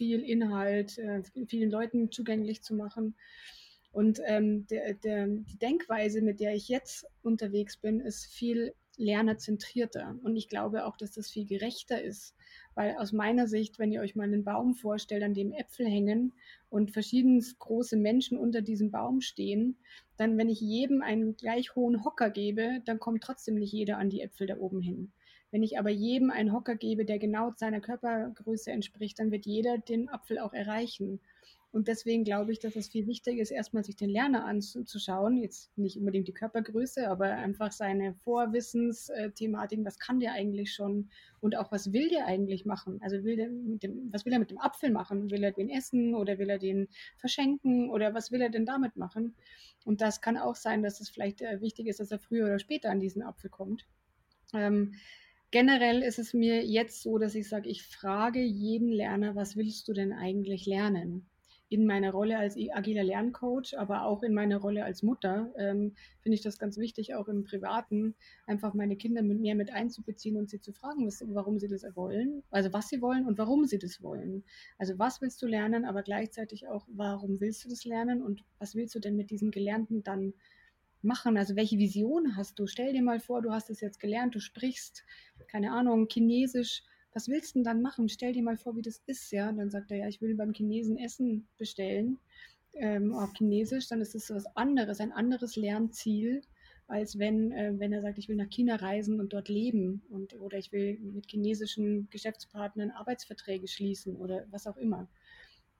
viel 0.00 0.20
Inhalt 0.22 0.96
äh, 0.96 1.22
vielen 1.46 1.70
Leuten 1.70 2.10
zugänglich 2.10 2.62
zu 2.62 2.74
machen. 2.74 3.14
Und 3.92 4.18
ähm, 4.24 4.66
der, 4.68 4.94
der, 4.94 5.26
die 5.26 5.58
Denkweise, 5.58 6.22
mit 6.22 6.40
der 6.40 6.54
ich 6.54 6.68
jetzt 6.68 7.04
unterwegs 7.22 7.76
bin, 7.76 8.00
ist 8.00 8.32
viel 8.32 8.72
lernerzentrierter. 8.96 10.16
Und 10.22 10.36
ich 10.36 10.48
glaube 10.48 10.86
auch, 10.86 10.96
dass 10.96 11.10
das 11.10 11.28
viel 11.28 11.44
gerechter 11.44 12.02
ist. 12.02 12.34
Weil 12.74 12.96
aus 12.96 13.12
meiner 13.12 13.46
Sicht, 13.46 13.78
wenn 13.78 13.92
ihr 13.92 14.00
euch 14.00 14.16
mal 14.16 14.24
einen 14.24 14.42
Baum 14.42 14.74
vorstellt, 14.74 15.22
an 15.22 15.34
dem 15.34 15.52
Äpfel 15.52 15.86
hängen 15.86 16.32
und 16.70 16.92
verschiedenes 16.92 17.58
große 17.58 17.98
Menschen 17.98 18.38
unter 18.38 18.62
diesem 18.62 18.90
Baum 18.90 19.20
stehen, 19.20 19.76
dann, 20.16 20.38
wenn 20.38 20.48
ich 20.48 20.62
jedem 20.62 21.02
einen 21.02 21.36
gleich 21.36 21.74
hohen 21.74 22.04
Hocker 22.06 22.30
gebe, 22.30 22.80
dann 22.86 23.00
kommt 23.00 23.22
trotzdem 23.22 23.56
nicht 23.56 23.72
jeder 23.72 23.98
an 23.98 24.08
die 24.08 24.22
Äpfel 24.22 24.46
da 24.46 24.56
oben 24.56 24.80
hin. 24.80 25.12
Wenn 25.50 25.62
ich 25.62 25.78
aber 25.78 25.90
jedem 25.90 26.30
einen 26.30 26.52
Hocker 26.52 26.76
gebe, 26.76 27.04
der 27.04 27.18
genau 27.18 27.52
seiner 27.56 27.80
Körpergröße 27.80 28.70
entspricht, 28.70 29.18
dann 29.18 29.30
wird 29.30 29.46
jeder 29.46 29.78
den 29.78 30.08
Apfel 30.08 30.38
auch 30.38 30.52
erreichen. 30.52 31.20
Und 31.72 31.86
deswegen 31.86 32.24
glaube 32.24 32.50
ich, 32.50 32.58
dass 32.58 32.74
es 32.74 32.88
viel 32.88 33.06
wichtiger 33.06 33.40
ist, 33.40 33.52
erstmal 33.52 33.84
sich 33.84 33.94
den 33.94 34.10
Lerner 34.10 34.44
anzuschauen. 34.44 35.36
Jetzt 35.36 35.70
nicht 35.78 35.96
unbedingt 35.96 36.26
die 36.26 36.32
Körpergröße, 36.32 37.08
aber 37.08 37.26
einfach 37.26 37.70
seine 37.70 38.14
Vorwissensthematiken. 38.14 39.84
Was 39.84 40.00
kann 40.00 40.18
der 40.18 40.32
eigentlich 40.32 40.72
schon? 40.72 41.10
Und 41.40 41.56
auch, 41.56 41.70
was 41.70 41.92
will 41.92 42.08
der 42.08 42.26
eigentlich 42.26 42.66
machen? 42.66 42.98
Also 43.02 43.22
will 43.22 43.36
der 43.36 43.50
mit 43.50 43.84
dem, 43.84 44.12
was 44.12 44.24
will 44.24 44.32
er 44.32 44.40
mit 44.40 44.50
dem 44.50 44.58
Apfel 44.58 44.90
machen? 44.90 45.30
Will 45.30 45.44
er 45.44 45.52
den 45.52 45.70
essen 45.70 46.16
oder 46.16 46.38
will 46.38 46.50
er 46.50 46.58
den 46.58 46.88
verschenken 47.18 47.88
oder 47.88 48.14
was 48.14 48.32
will 48.32 48.42
er 48.42 48.50
denn 48.50 48.66
damit 48.66 48.96
machen? 48.96 49.36
Und 49.84 50.00
das 50.00 50.20
kann 50.20 50.36
auch 50.36 50.56
sein, 50.56 50.82
dass 50.82 51.00
es 51.00 51.08
vielleicht 51.08 51.40
äh, 51.40 51.60
wichtig 51.60 51.86
ist, 51.86 52.00
dass 52.00 52.10
er 52.10 52.18
früher 52.18 52.46
oder 52.46 52.58
später 52.58 52.90
an 52.90 52.98
diesen 52.98 53.22
Apfel 53.22 53.48
kommt. 53.48 53.86
Ähm, 54.52 54.94
generell 55.50 56.02
ist 56.02 56.18
es 56.18 56.34
mir 56.34 56.64
jetzt 56.64 57.02
so, 57.02 57.18
dass 57.18 57.34
ich 57.34 57.48
sage, 57.48 57.68
ich 57.68 57.82
frage 57.82 58.42
jeden 58.42 58.90
Lerner, 58.90 59.34
was 59.34 59.56
willst 59.56 59.88
du 59.88 59.92
denn 59.92 60.12
eigentlich 60.12 60.66
lernen? 60.66 61.26
In 61.68 61.86
meiner 61.86 62.10
Rolle 62.10 62.36
als 62.36 62.56
agiler 62.56 63.04
Lerncoach, 63.04 63.78
aber 63.78 64.04
auch 64.04 64.24
in 64.24 64.34
meiner 64.34 64.56
Rolle 64.56 64.84
als 64.84 65.04
Mutter 65.04 65.52
ähm, 65.56 65.94
finde 66.20 66.34
ich 66.34 66.42
das 66.42 66.58
ganz 66.58 66.78
wichtig, 66.78 67.14
auch 67.14 67.28
im 67.28 67.44
Privaten, 67.44 68.16
einfach 68.46 68.74
meine 68.74 68.96
Kinder 68.96 69.22
mit 69.22 69.38
mir 69.38 69.54
mit 69.54 69.72
einzubeziehen 69.72 70.36
und 70.36 70.50
sie 70.50 70.60
zu 70.60 70.72
fragen, 70.72 71.06
was, 71.06 71.22
warum 71.28 71.60
sie 71.60 71.68
das 71.68 71.84
wollen, 71.94 72.42
also 72.50 72.72
was 72.72 72.88
sie 72.88 73.00
wollen 73.00 73.24
und 73.24 73.38
warum 73.38 73.66
sie 73.66 73.78
das 73.78 74.02
wollen. 74.02 74.42
Also 74.78 74.98
was 74.98 75.20
willst 75.20 75.40
du 75.42 75.46
lernen, 75.46 75.84
aber 75.84 76.02
gleichzeitig 76.02 76.66
auch, 76.66 76.88
warum 76.90 77.40
willst 77.40 77.64
du 77.64 77.68
das 77.68 77.84
lernen 77.84 78.20
und 78.20 78.42
was 78.58 78.74
willst 78.74 78.96
du 78.96 78.98
denn 78.98 79.14
mit 79.14 79.30
diesem 79.30 79.52
Gelernten 79.52 80.02
dann 80.02 80.34
machen? 81.02 81.36
Also 81.36 81.56
welche 81.56 81.78
Vision 81.78 82.36
hast 82.36 82.58
du? 82.58 82.66
Stell 82.66 82.92
dir 82.92 83.02
mal 83.02 83.20
vor, 83.20 83.42
du 83.42 83.52
hast 83.52 83.70
es 83.70 83.80
jetzt 83.80 84.00
gelernt, 84.00 84.34
du 84.34 84.40
sprichst, 84.40 85.04
keine 85.50 85.72
Ahnung, 85.72 86.08
Chinesisch. 86.08 86.82
Was 87.12 87.28
willst 87.28 87.54
du 87.54 87.58
denn 87.58 87.64
dann 87.64 87.82
machen? 87.82 88.08
Stell 88.08 88.32
dir 88.32 88.42
mal 88.42 88.56
vor, 88.56 88.76
wie 88.76 88.82
das 88.82 89.02
ist, 89.06 89.32
ja. 89.32 89.50
dann 89.50 89.70
sagt 89.70 89.90
er, 89.90 89.98
ja, 89.98 90.08
ich 90.08 90.20
will 90.20 90.36
beim 90.36 90.52
Chinesen 90.52 90.96
Essen 90.96 91.48
bestellen 91.58 92.18
ähm, 92.74 93.12
auf 93.14 93.32
Chinesisch. 93.36 93.88
Dann 93.88 94.00
ist 94.00 94.14
es 94.14 94.30
was 94.30 94.46
anderes, 94.56 95.00
ein 95.00 95.12
anderes 95.12 95.56
Lernziel, 95.56 96.42
als 96.86 97.18
wenn, 97.18 97.52
äh, 97.52 97.72
wenn 97.78 97.92
er 97.92 98.02
sagt, 98.02 98.18
ich 98.18 98.28
will 98.28 98.36
nach 98.36 98.50
China 98.50 98.76
reisen 98.76 99.20
und 99.20 99.32
dort 99.32 99.48
leben 99.48 100.02
und 100.08 100.34
oder 100.34 100.58
ich 100.58 100.70
will 100.72 100.98
mit 101.00 101.26
chinesischen 101.28 102.08
Geschäftspartnern 102.10 102.90
Arbeitsverträge 102.90 103.66
schließen 103.66 104.16
oder 104.16 104.46
was 104.50 104.66
auch 104.66 104.76
immer. 104.76 105.08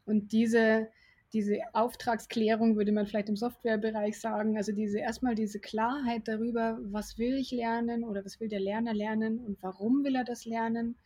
Und 0.04 0.32
diese, 0.32 0.88
diese 1.32 1.58
Auftragsklärung 1.72 2.76
würde 2.76 2.92
man 2.92 3.06
vielleicht 3.06 3.28
im 3.28 3.36
Softwarebereich 3.36 4.18
sagen, 4.18 4.56
also 4.56 4.72
diese 4.72 4.98
erstmal 4.98 5.34
diese 5.34 5.60
Klarheit 5.60 6.26
darüber, 6.26 6.78
was 6.82 7.18
will 7.18 7.34
ich 7.34 7.50
lernen 7.52 8.04
oder 8.04 8.24
was 8.24 8.40
will 8.40 8.48
der 8.48 8.60
Lerner 8.60 8.94
lernen 8.94 9.38
und 9.38 9.62
warum 9.62 10.04
will 10.04 10.16
er 10.16 10.24
das 10.24 10.44
lernen 10.44 10.96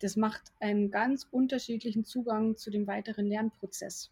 das 0.00 0.16
macht 0.16 0.52
einen 0.60 0.90
ganz 0.90 1.26
unterschiedlichen 1.30 2.04
Zugang 2.04 2.56
zu 2.56 2.70
dem 2.70 2.86
weiteren 2.86 3.26
Lernprozess. 3.26 4.10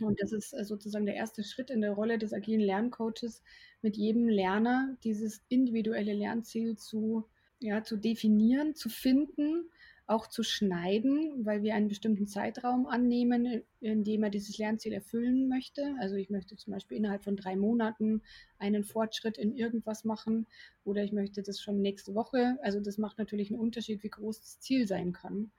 Und 0.00 0.20
das 0.20 0.32
ist 0.32 0.52
äh, 0.52 0.64
sozusagen 0.64 1.06
der 1.06 1.16
erste 1.16 1.42
Schritt 1.42 1.70
in 1.70 1.80
der 1.80 1.92
Rolle 1.92 2.18
des 2.18 2.32
agilen 2.32 2.60
Lerncoaches, 2.60 3.42
mit 3.82 3.96
jedem 3.96 4.28
Lerner 4.28 4.96
dieses 5.02 5.42
individuelle 5.48 6.12
Lernziel 6.12 6.76
zu, 6.76 7.24
ja, 7.58 7.82
zu 7.82 7.96
definieren, 7.96 8.74
zu 8.74 8.88
finden, 8.88 9.68
auch 10.08 10.26
zu 10.26 10.42
schneiden, 10.42 11.44
weil 11.44 11.62
wir 11.62 11.74
einen 11.74 11.88
bestimmten 11.88 12.26
Zeitraum 12.26 12.86
annehmen, 12.86 13.62
in 13.80 14.04
dem 14.04 14.22
er 14.22 14.30
dieses 14.30 14.56
Lernziel 14.56 14.94
erfüllen 14.94 15.48
möchte. 15.48 15.94
Also 16.00 16.16
ich 16.16 16.30
möchte 16.30 16.56
zum 16.56 16.72
Beispiel 16.72 16.96
innerhalb 16.96 17.22
von 17.22 17.36
drei 17.36 17.56
Monaten 17.56 18.22
einen 18.58 18.84
Fortschritt 18.84 19.36
in 19.36 19.54
irgendwas 19.54 20.04
machen 20.04 20.46
oder 20.84 21.04
ich 21.04 21.12
möchte 21.12 21.42
das 21.42 21.60
schon 21.60 21.82
nächste 21.82 22.14
Woche. 22.14 22.58
Also 22.62 22.80
das 22.80 22.96
macht 22.96 23.18
natürlich 23.18 23.50
einen 23.50 23.60
Unterschied, 23.60 24.02
wie 24.02 24.08
groß 24.08 24.40
das 24.40 24.60
Ziel 24.60 24.86
sein 24.86 25.12
kann. 25.12 25.50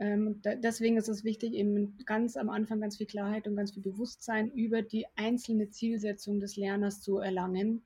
Ähm, 0.00 0.40
da, 0.42 0.56
deswegen 0.56 0.96
ist 0.96 1.08
es 1.08 1.22
wichtig, 1.22 1.54
eben 1.54 1.98
ganz 2.04 2.36
am 2.36 2.50
Anfang 2.50 2.80
ganz 2.80 2.96
viel 2.96 3.06
Klarheit 3.06 3.46
und 3.46 3.56
ganz 3.56 3.72
viel 3.72 3.82
Bewusstsein 3.82 4.50
über 4.50 4.82
die 4.82 5.06
einzelne 5.14 5.70
Zielsetzung 5.70 6.40
des 6.40 6.56
Lerners 6.56 7.00
zu 7.00 7.18
erlangen. 7.18 7.82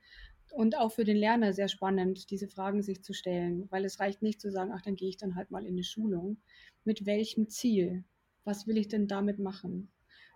Und 0.52 0.76
auch 0.76 0.92
für 0.92 1.04
den 1.04 1.16
Lerner 1.16 1.52
sehr 1.52 1.68
spannend, 1.68 2.30
diese 2.30 2.46
Fragen 2.46 2.82
sich 2.82 3.02
zu 3.02 3.14
stellen, 3.14 3.66
weil 3.70 3.84
es 3.84 4.00
reicht 4.00 4.22
nicht 4.22 4.40
zu 4.40 4.50
sagen, 4.50 4.70
ach, 4.74 4.82
dann 4.82 4.96
gehe 4.96 5.08
ich 5.08 5.16
dann 5.16 5.34
halt 5.34 5.50
mal 5.50 5.64
in 5.64 5.72
eine 5.74 5.84
Schulung. 5.84 6.36
Mit 6.84 7.06
welchem 7.06 7.48
Ziel? 7.48 8.04
Was 8.44 8.66
will 8.66 8.76
ich 8.76 8.88
denn 8.88 9.08
damit 9.08 9.38
machen? 9.38 9.90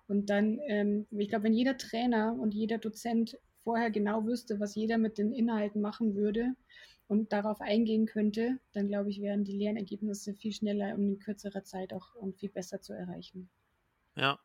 Und 0.09 0.31
dann, 0.31 0.59
ähm, 0.69 1.07
ich 1.11 1.29
glaube, 1.29 1.45
wenn 1.45 1.53
jeder 1.53 1.77
Trainer 1.77 2.35
und 2.39 2.55
jeder 2.55 2.79
Dozent 2.79 3.39
vorher 3.63 3.91
genau 3.91 4.25
wüsste, 4.25 4.59
was 4.61 4.75
jeder 4.75 4.97
mit 4.97 5.19
den 5.19 5.33
Inhalten 5.33 5.81
machen 5.81 6.15
würde, 6.15 6.55
und 7.09 7.33
darauf 7.33 7.61
eingehen 7.61 8.07
könnte, 8.07 8.59
dann 8.73 8.89
glaube 8.89 9.11
ich, 9.11 9.21
wären 9.21 9.45
die 9.45 9.57
Lernergebnisse 9.57 10.35
viel 10.35 10.53
schneller 10.53 10.95
und 10.95 11.09
in 11.09 11.19
kürzerer 11.19 11.65
Zeit 11.65 11.93
auch 11.93 12.15
und 12.15 12.37
viel 12.37 12.51
besser 12.51 12.81
zu 12.81 12.93
erreichen. 12.93 13.49
Ja. 14.17 14.39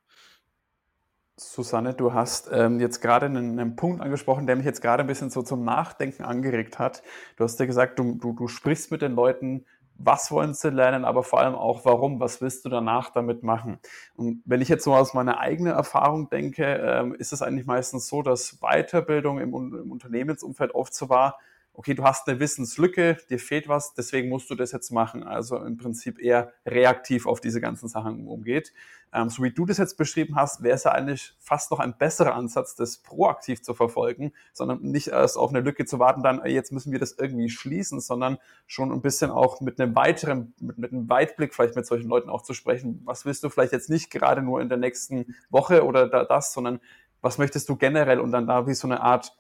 Susanne, 1.42 1.96
du 1.96 2.14
hast 2.14 2.50
ähm, 2.54 2.80
jetzt 2.80 3.02
gerade 3.02 3.26
einen, 3.26 3.60
einen, 3.60 3.76
Punkt 3.76 4.00
angesprochen, 4.02 4.46
der 4.46 4.56
mich 4.56 4.66
jetzt 4.66 4.82
gerade 4.82 5.02
ein 5.02 5.08
bisschen 5.08 5.32
so 5.32 5.42
zum 5.42 5.64
Nachdenken 5.64 6.24
angeregt 6.24 6.78
hat. 6.78 7.02
Du 7.36 7.44
hast 7.44 7.60
ja 7.60 7.66
gesagt, 7.66 7.98
du, 7.98 8.14
du, 8.16 8.34
du 8.34 8.48
sprichst 8.48 8.92
mit 8.92 9.02
den 9.02 9.16
Leuten, 9.16 9.66
was 9.98 10.32
wollen 10.32 10.54
sie 10.54 10.70
lernen, 10.70 11.04
aber 11.04 11.24
vor 11.24 11.40
allem 11.40 11.56
auch 11.56 11.84
warum, 11.84 12.20
was 12.20 12.42
willst 12.42 12.64
du 12.66 12.70
danach 12.70 13.10
damit 13.10 13.42
machen. 13.42 13.80
Und 14.16 14.42
wenn 14.46 14.62
ich 14.62 14.70
jetzt 14.70 14.84
so 14.84 14.94
aus 14.94 15.14
meiner 15.14 15.40
eigenen 15.40 15.74
Erfahrung 15.74 16.30
denke, 16.30 16.64
ähm, 16.64 17.16
ist 17.16 17.34
es 17.34 17.42
eigentlich 17.42 17.66
meistens 17.66 18.08
so, 18.08 18.22
dass 18.22 18.60
Weiterbildung 18.62 19.40
im, 19.40 19.54
im 19.54 19.92
Unternehmensumfeld 19.92 20.76
oft 20.76 20.94
so 20.94 21.10
war, 21.10 21.40
okay, 21.74 21.94
du 21.94 22.04
hast 22.04 22.28
eine 22.28 22.40
Wissenslücke, 22.40 23.18
dir 23.30 23.40
fehlt 23.40 23.68
was, 23.68 23.94
deswegen 23.94 24.30
musst 24.30 24.50
du 24.50 24.56
das 24.56 24.72
jetzt 24.72 24.92
machen. 24.92 25.24
Also 25.24 25.58
im 25.58 25.78
Prinzip 25.78 26.20
eher 26.20 26.52
reaktiv 26.66 27.26
auf 27.26 27.40
diese 27.40 27.62
ganzen 27.62 27.88
Sachen 27.88 28.28
umgeht. 28.28 28.74
Ähm, 29.14 29.30
so 29.30 29.44
wie 29.44 29.52
du 29.52 29.66
das 29.66 29.78
jetzt 29.78 29.98
beschrieben 29.98 30.36
hast, 30.36 30.64
wäre 30.64 30.76
es 30.76 30.84
ja 30.84 30.92
eigentlich 30.92 31.34
fast 31.40 31.72
noch 31.72 31.80
ein 31.80 31.98
besserer 31.98 32.34
Ansatz, 32.36 32.76
das 32.76 32.98
proaktiv 32.98 33.62
zu 33.62 33.74
verfolgen, 33.74 34.32
sondern 34.54 34.82
nicht 34.82 35.08
erst 35.08 35.38
auf 35.38 35.50
eine 35.50 35.60
Lücke 35.60 35.86
zu 35.86 36.00
warten, 36.00 36.24
dann 36.24 36.46
jetzt 36.46 36.72
müssen 36.72 36.92
wir 36.92 37.00
das 37.00 37.14
irgendwie 37.18 37.50
schließen, 37.50 38.00
sondern 38.00 38.38
schon 38.68 38.92
ein 38.92 39.02
bisschen 39.02 39.32
auch 39.32 39.60
mit 39.62 39.80
einem 39.80 39.96
weiteren, 39.96 40.54
mit, 40.60 40.78
mit 40.78 40.92
einem 40.92 41.10
Weitblick 41.10 41.54
vielleicht 41.54 41.76
mit 41.76 41.86
solchen 41.86 42.10
Leuten 42.10 42.30
auch 42.30 42.44
zu 42.44 42.54
sprechen. 42.54 43.02
Was 43.06 43.26
willst 43.26 43.44
du 43.44 43.50
vielleicht 43.50 43.74
jetzt 43.74 43.90
nicht 43.90 44.12
gerade 44.12 44.42
nur 44.42 44.62
in 44.62 44.70
der 44.70 44.78
nächsten 44.78 45.36
Woche 45.50 45.86
oder 45.86 46.08
da, 46.08 46.24
das, 46.24 46.54
sondern 46.54 46.80
was 47.22 47.38
möchtest 47.38 47.70
du 47.70 47.76
generell 47.76 48.20
und 48.20 48.32
dann 48.32 48.48
da 48.48 48.66
wie 48.68 48.74
so 48.74 48.88
eine 48.88 49.02
Art 49.02 49.38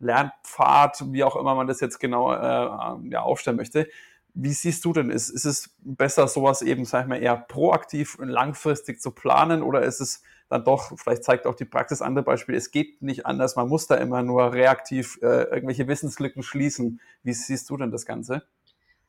Lernpfad, 0.00 1.12
wie 1.12 1.24
auch 1.24 1.36
immer 1.36 1.54
man 1.54 1.66
das 1.66 1.80
jetzt 1.80 2.00
genau 2.00 2.32
äh, 2.32 3.08
ja, 3.10 3.22
aufstellen 3.22 3.56
möchte. 3.56 3.88
Wie 4.34 4.52
siehst 4.52 4.84
du 4.84 4.92
denn? 4.92 5.10
Ist, 5.10 5.28
ist 5.28 5.44
es 5.44 5.76
besser, 5.80 6.28
sowas 6.28 6.62
eben, 6.62 6.84
sag 6.84 7.02
ich 7.02 7.08
mal, 7.08 7.22
eher 7.22 7.36
proaktiv 7.36 8.16
und 8.18 8.28
langfristig 8.28 9.00
zu 9.00 9.10
planen 9.10 9.62
oder 9.62 9.82
ist 9.82 10.00
es 10.00 10.22
dann 10.48 10.64
doch, 10.64 10.98
vielleicht 10.98 11.22
zeigt 11.24 11.46
auch 11.46 11.54
die 11.54 11.64
Praxis 11.64 12.02
andere 12.02 12.24
Beispiele, 12.24 12.58
es 12.58 12.72
geht 12.72 13.02
nicht 13.02 13.24
anders, 13.24 13.54
man 13.54 13.68
muss 13.68 13.86
da 13.86 13.94
immer 13.94 14.22
nur 14.22 14.52
reaktiv 14.52 15.18
äh, 15.22 15.44
irgendwelche 15.44 15.86
Wissenslücken 15.86 16.42
schließen. 16.42 17.00
Wie 17.22 17.32
siehst 17.32 17.70
du 17.70 17.76
denn 17.76 17.92
das 17.92 18.04
Ganze? 18.04 18.42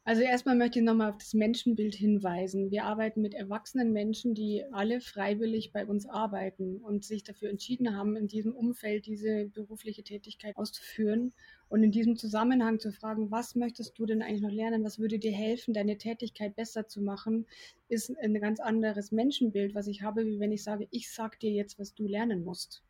Also 0.04 0.22
erstmal 0.24 0.56
möchte 0.56 0.80
ich 0.80 0.86
nochmal 0.86 1.12
auf 1.12 1.18
das 1.18 1.34
Menschenbild 1.36 1.94
hinweisen. 1.96 2.72
Wir 2.72 2.86
arbeiten 2.86 3.22
mit 3.22 3.34
erwachsenen 3.36 3.94
Menschen, 3.94 4.34
die 4.34 4.64
alle 4.72 5.00
freiwillig 5.00 5.72
bei 5.74 5.86
uns 5.86 6.08
arbeiten 6.08 6.78
und 6.78 7.04
sich 7.06 7.24
dafür 7.24 7.50
entschieden 7.50 7.96
haben, 7.96 8.16
in 8.16 8.28
diesem 8.28 8.56
Umfeld 8.56 9.06
diese 9.06 9.46
berufliche 9.46 10.04
Tätigkeit 10.04 10.56
auszuführen. 10.58 11.34
Und 11.70 11.84
in 11.84 11.92
diesem 11.92 12.16
Zusammenhang 12.18 12.80
zu 12.80 12.92
fragen, 12.92 13.30
was 13.32 13.56
möchtest 13.56 13.98
du 13.98 14.06
denn 14.08 14.22
eigentlich 14.24 14.42
noch 14.42 14.52
lernen? 14.52 14.84
Was 14.84 14.98
würde 14.98 15.20
dir 15.20 15.32
helfen, 15.32 15.74
deine 15.74 15.98
Tätigkeit 15.98 16.56
besser 16.56 16.88
zu 16.88 17.02
machen? 17.02 17.46
Ist 17.88 18.12
ein 18.18 18.34
ganz 18.42 18.60
anderes 18.60 19.12
Menschenbild, 19.12 19.76
was 19.76 19.88
ich 19.88 20.02
habe, 20.02 20.26
wie 20.26 20.40
wenn 20.40 20.52
ich 20.52 20.64
sage, 20.64 20.88
ich 20.92 21.12
sag 21.12 21.40
dir 21.40 21.52
jetzt, 21.52 21.78
was 21.80 21.94
du 21.94 22.08
lernen 22.08 22.44
musst. 22.44 22.84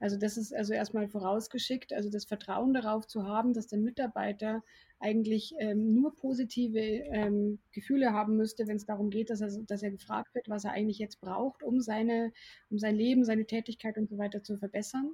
Also 0.00 0.16
das 0.16 0.36
ist 0.36 0.54
also 0.54 0.74
erstmal 0.74 1.08
vorausgeschickt, 1.08 1.92
also 1.92 2.08
das 2.08 2.24
Vertrauen 2.24 2.72
darauf 2.72 3.06
zu 3.06 3.24
haben, 3.24 3.52
dass 3.52 3.66
der 3.66 3.80
Mitarbeiter 3.80 4.62
eigentlich 5.00 5.54
ähm, 5.58 5.92
nur 5.94 6.14
positive 6.14 6.78
ähm, 6.78 7.58
Gefühle 7.72 8.12
haben 8.12 8.36
müsste, 8.36 8.66
wenn 8.66 8.76
es 8.76 8.86
darum 8.86 9.10
geht, 9.10 9.30
dass 9.30 9.40
er, 9.40 9.50
dass 9.66 9.82
er 9.82 9.90
gefragt 9.90 10.34
wird, 10.34 10.48
was 10.48 10.64
er 10.64 10.72
eigentlich 10.72 10.98
jetzt 10.98 11.20
braucht, 11.20 11.62
um 11.62 11.80
seine, 11.80 12.32
um 12.70 12.78
sein 12.78 12.94
Leben, 12.94 13.24
seine 13.24 13.46
Tätigkeit 13.46 13.98
und 13.98 14.08
so 14.08 14.18
weiter 14.18 14.42
zu 14.42 14.56
verbessern. 14.56 15.10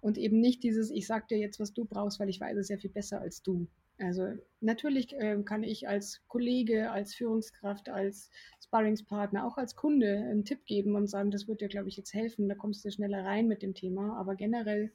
Und 0.00 0.18
eben 0.18 0.40
nicht 0.40 0.62
dieses, 0.62 0.90
ich 0.90 1.06
sag 1.06 1.28
dir 1.28 1.38
jetzt, 1.38 1.60
was 1.60 1.72
du 1.72 1.84
brauchst, 1.84 2.18
weil 2.18 2.28
ich 2.28 2.40
weiß 2.40 2.56
es 2.58 2.68
sehr 2.68 2.78
viel 2.78 2.90
besser 2.90 3.20
als 3.20 3.42
du. 3.42 3.68
Also 3.98 4.32
natürlich 4.60 5.12
äh, 5.14 5.40
kann 5.44 5.62
ich 5.62 5.88
als 5.88 6.22
Kollege, 6.28 6.90
als 6.90 7.14
Führungskraft, 7.14 7.88
als 7.88 8.30
Sparringspartner, 8.64 9.46
auch 9.46 9.58
als 9.58 9.76
Kunde 9.76 10.16
einen 10.16 10.44
Tipp 10.44 10.64
geben 10.66 10.96
und 10.96 11.08
sagen, 11.08 11.30
das 11.30 11.46
wird 11.46 11.60
dir, 11.60 11.68
glaube 11.68 11.88
ich, 11.88 11.96
jetzt 11.96 12.14
helfen, 12.14 12.48
da 12.48 12.54
kommst 12.54 12.84
du 12.84 12.90
schneller 12.90 13.24
rein 13.24 13.46
mit 13.48 13.62
dem 13.62 13.74
Thema. 13.74 14.16
Aber 14.18 14.34
generell 14.34 14.92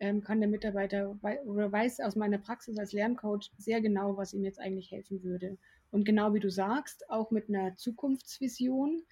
ähm, 0.00 0.20
kann 0.22 0.40
der 0.40 0.48
Mitarbeiter 0.48 1.16
oder 1.44 1.70
weiß 1.70 2.00
aus 2.00 2.16
meiner 2.16 2.38
Praxis 2.38 2.76
als 2.78 2.92
Lerncoach 2.92 3.52
sehr 3.56 3.80
genau, 3.80 4.16
was 4.16 4.34
ihm 4.34 4.44
jetzt 4.44 4.58
eigentlich 4.58 4.90
helfen 4.90 5.22
würde. 5.22 5.56
Und 5.92 6.04
genau 6.04 6.34
wie 6.34 6.40
du 6.40 6.50
sagst, 6.50 7.08
auch 7.08 7.30
mit 7.30 7.48
einer 7.48 7.76
Zukunftsvision. 7.76 9.02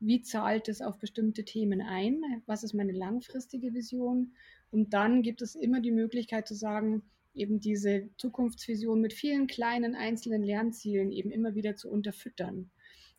Wie 0.00 0.22
zahlt 0.22 0.68
es 0.68 0.80
auf 0.80 0.98
bestimmte 0.98 1.44
Themen 1.44 1.82
ein? 1.82 2.22
Was 2.46 2.64
ist 2.64 2.72
meine 2.72 2.92
langfristige 2.92 3.74
Vision? 3.74 4.34
Und 4.70 4.94
dann 4.94 5.22
gibt 5.22 5.42
es 5.42 5.54
immer 5.54 5.80
die 5.80 5.92
Möglichkeit 5.92 6.48
zu 6.48 6.54
sagen, 6.54 7.02
eben 7.34 7.60
diese 7.60 8.08
Zukunftsvision 8.16 9.00
mit 9.00 9.12
vielen 9.12 9.46
kleinen 9.46 9.94
einzelnen 9.94 10.42
Lernzielen 10.42 11.12
eben 11.12 11.30
immer 11.30 11.54
wieder 11.54 11.76
zu 11.76 11.90
unterfüttern. 11.90 12.70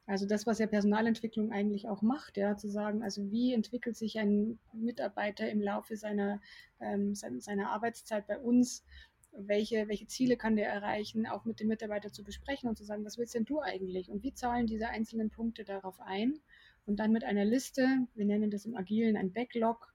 Also 0.06 0.26
das, 0.26 0.46
was 0.46 0.60
ja 0.60 0.68
Personalentwicklung 0.68 1.52
eigentlich 1.52 1.88
auch 1.88 2.02
macht, 2.02 2.36
ja, 2.36 2.58
zu 2.58 2.68
sagen, 2.68 3.04
also 3.04 3.32
wie 3.32 3.54
entwickelt 3.54 3.96
sich 3.96 4.20
ein 4.20 4.60
Mitarbeiter 4.74 5.50
im 5.50 5.62
Laufe 5.62 5.96
seiner, 5.96 6.42
ähm, 6.80 7.16
seiner 7.16 7.70
Arbeitszeit 7.70 8.28
bei 8.28 8.38
uns, 8.38 8.84
welche, 9.32 9.88
welche 9.88 10.08
Ziele 10.08 10.36
kann 10.36 10.56
der 10.56 10.68
erreichen, 10.68 11.28
auch 11.28 11.46
mit 11.46 11.60
dem 11.60 11.68
Mitarbeiter 11.68 12.12
zu 12.12 12.24
besprechen 12.24 12.68
und 12.68 12.78
zu 12.78 12.84
sagen, 12.84 13.06
was 13.06 13.18
willst 13.18 13.36
denn 13.36 13.46
du 13.46 13.62
eigentlich? 13.62 14.10
Und 14.10 14.24
wie 14.24 14.34
zahlen 14.34 14.68
diese 14.68 14.90
einzelnen 14.90 15.30
Punkte 15.30 15.64
darauf 15.64 16.00
ein? 16.02 16.40
Und 16.86 17.00
dann 17.00 17.12
mit 17.12 17.24
einer 17.24 17.46
Liste, 17.46 17.88
wir 18.16 18.26
nennen 18.26 18.50
das 18.50 18.66
im 18.66 18.76
Agilen 18.76 19.16
ein 19.16 19.32
Backlog, 19.32 19.94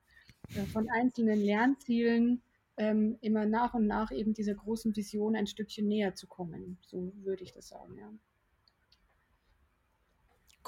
äh, 0.55 0.65
von 0.67 0.89
einzelnen 0.89 1.41
Lernzielen 1.41 2.41
ähm, 2.77 3.19
immer 3.21 3.47
nach 3.47 3.75
und 3.75 3.87
nach 3.87 4.11
eben 4.11 4.35
dieser 4.35 4.55
großen 4.55 4.95
Vision 4.97 5.37
ein 5.37 5.47
Stückchen 5.47 5.89
näher 5.89 6.15
zu 6.15 6.27
kommen. 6.27 6.79
So 6.83 7.13
würde 7.23 7.45
ich 7.45 7.53
das 7.53 7.69
sagen, 7.69 7.97
ja. 7.99 8.13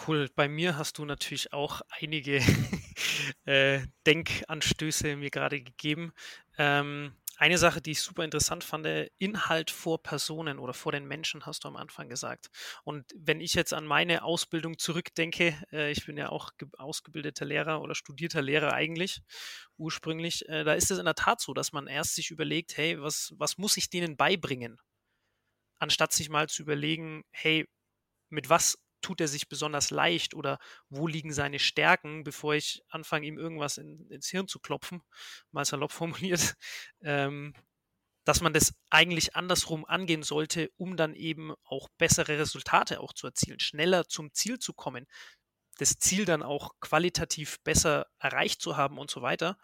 Cool. 0.07 0.31
Bei 0.37 0.49
mir 0.49 0.79
hast 0.79 0.99
du 0.99 1.05
natürlich 1.05 1.53
auch 1.53 1.83
einige 1.88 2.41
äh, 3.47 3.81
Denkanstöße 4.07 5.17
mir 5.17 5.31
gerade 5.31 5.61
gegeben. 5.61 6.12
Ähm, 6.57 7.12
eine 7.38 7.57
Sache, 7.57 7.80
die 7.80 7.92
ich 7.92 8.02
super 8.02 8.25
interessant 8.25 8.64
fand, 8.64 8.87
Inhalt 9.18 9.71
vor 9.71 10.02
Personen 10.02 10.59
oder 10.59 10.75
vor 10.75 10.90
den 10.90 11.07
Menschen, 11.07 11.47
hast 11.47 11.62
du 11.62 11.68
am 11.68 11.76
Anfang 11.76 12.09
gesagt. 12.09 12.49
Und 12.83 13.07
wenn 13.16 13.40
ich 13.40 13.54
jetzt 13.54 13.73
an 13.73 13.87
meine 13.87 14.25
Ausbildung 14.25 14.76
zurückdenke, 14.76 15.54
äh, 15.73 15.92
ich 15.92 16.04
bin 16.04 16.16
ja 16.16 16.30
auch 16.30 16.50
ausgebildeter 16.76 17.45
Lehrer 17.45 17.80
oder 17.80 17.95
studierter 17.95 18.42
Lehrer 18.42 18.73
eigentlich 18.73 19.23
ursprünglich, 19.76 20.49
äh, 20.49 20.64
da 20.64 20.75
ist 20.75 20.90
es 20.90 20.99
in 20.99 21.04
der 21.04 21.14
Tat 21.14 21.40
so, 21.40 21.54
dass 21.54 21.73
man 21.73 21.87
erst 21.87 22.16
sich 22.16 22.33
überlegt, 22.33 22.76
hey, 22.76 23.00
was, 23.00 23.33
was 23.37 23.57
muss 23.57 23.76
ich 23.76 23.88
denen 23.88 24.16
beibringen? 24.16 24.80
Anstatt 25.78 26.12
sich 26.12 26.28
mal 26.28 26.49
zu 26.49 26.62
überlegen, 26.62 27.23
hey, 27.30 27.68
mit 28.30 28.50
was 28.50 28.78
tut 29.00 29.21
er 29.21 29.28
sich 29.28 29.49
besonders 29.49 29.90
leicht 29.90 30.35
oder 30.35 30.59
wo 30.88 31.07
liegen 31.07 31.33
seine 31.33 31.59
Stärken, 31.59 32.25
bevor 32.25 32.55
ich 32.55 32.83
anfange, 32.88 33.26
ihm 33.26 33.38
irgendwas 33.38 33.78
in, 33.78 34.09
ins 34.11 34.28
Hirn 34.28 34.49
zu 34.49 34.61
klopfen, 34.61 35.02
mal 35.50 35.64
salopp 35.64 35.93
formuliert, 35.93 36.55
ähm, 37.02 37.55
dass 38.25 38.40
man 38.43 38.52
das 38.52 38.75
eigentlich 38.90 39.37
andersrum 39.37 39.87
angehen 39.87 40.23
sollte, 40.23 40.71
um 40.76 40.97
dann 40.97 41.14
eben 41.14 41.55
auch 41.64 41.88
bessere 41.97 42.38
Resultate 42.38 43.00
auch 43.00 43.14
zu 43.14 43.26
erzielen, 43.26 43.61
schneller 43.61 44.07
zum 44.07 44.33
Ziel 44.35 44.59
zu 44.59 44.75
kommen, 44.75 45.07
das 45.78 45.99
Ziel 45.99 46.25
dann 46.25 46.43
auch 46.43 46.73
qualitativ 46.81 47.59
besser 47.64 48.07
erreicht 48.19 48.61
zu 48.61 48.76
haben 48.76 48.99
und 48.99 49.11
so 49.11 49.23
weiter. 49.23 49.57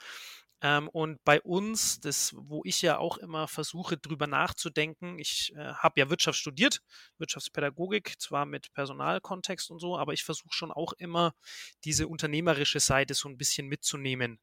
Ähm, 0.64 0.88
und 0.88 1.22
bei 1.24 1.42
uns, 1.42 2.00
das, 2.00 2.32
wo 2.34 2.62
ich 2.64 2.80
ja 2.80 2.96
auch 2.96 3.18
immer 3.18 3.48
versuche, 3.48 3.98
drüber 3.98 4.26
nachzudenken, 4.26 5.18
ich 5.18 5.52
äh, 5.54 5.74
habe 5.74 6.00
ja 6.00 6.08
Wirtschaft 6.08 6.38
studiert, 6.38 6.80
Wirtschaftspädagogik, 7.18 8.18
zwar 8.18 8.46
mit 8.46 8.72
Personalkontext 8.72 9.70
und 9.70 9.78
so, 9.78 9.98
aber 9.98 10.14
ich 10.14 10.24
versuche 10.24 10.54
schon 10.54 10.72
auch 10.72 10.94
immer 10.94 11.34
diese 11.84 12.08
unternehmerische 12.08 12.80
Seite 12.80 13.12
so 13.12 13.28
ein 13.28 13.36
bisschen 13.36 13.66
mitzunehmen. 13.66 14.40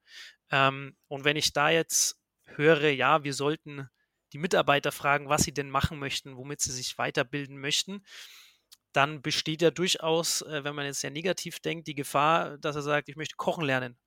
Ähm, 0.52 0.96
und 1.08 1.24
wenn 1.24 1.38
ich 1.38 1.54
da 1.54 1.72
jetzt 1.72 2.20
höre, 2.44 2.92
ja, 2.92 3.24
wir 3.24 3.34
sollten 3.34 3.90
die 4.32 4.38
Mitarbeiter 4.38 4.92
fragen, 4.92 5.28
was 5.28 5.42
sie 5.42 5.54
denn 5.56 5.72
machen 5.72 5.98
möchten, 5.98 6.38
womit 6.38 6.62
sie 6.62 6.72
sich 6.72 7.00
weiterbilden 7.00 7.58
möchten, 7.58 8.06
dann 8.94 9.24
besteht 9.24 9.64
ja 9.64 9.72
durchaus, 9.72 10.44
äh, 10.44 10.64
wenn 10.64 10.76
man 10.76 10.86
jetzt 10.86 11.02
sehr 11.02 11.10
negativ 11.10 11.62
denkt, 11.62 11.88
die 11.88 11.96
Gefahr, 11.96 12.60
dass 12.60 12.76
er 12.76 12.84
sagt, 12.84 13.10
ich 13.10 13.16
möchte 13.16 13.38
kochen 13.38 13.66
lernen. 13.66 13.98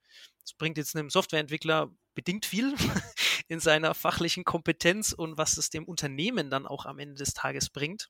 Das 0.44 0.52
bringt 0.52 0.78
jetzt 0.78 0.94
einem 0.94 1.10
Softwareentwickler 1.10 1.90
bedingt 2.14 2.46
viel 2.46 2.74
in 3.48 3.60
seiner 3.60 3.94
fachlichen 3.94 4.44
Kompetenz 4.44 5.12
und 5.12 5.36
was 5.36 5.56
es 5.56 5.70
dem 5.70 5.84
Unternehmen 5.84 6.50
dann 6.50 6.66
auch 6.66 6.86
am 6.86 6.98
Ende 6.98 7.16
des 7.16 7.34
Tages 7.34 7.70
bringt. 7.70 8.08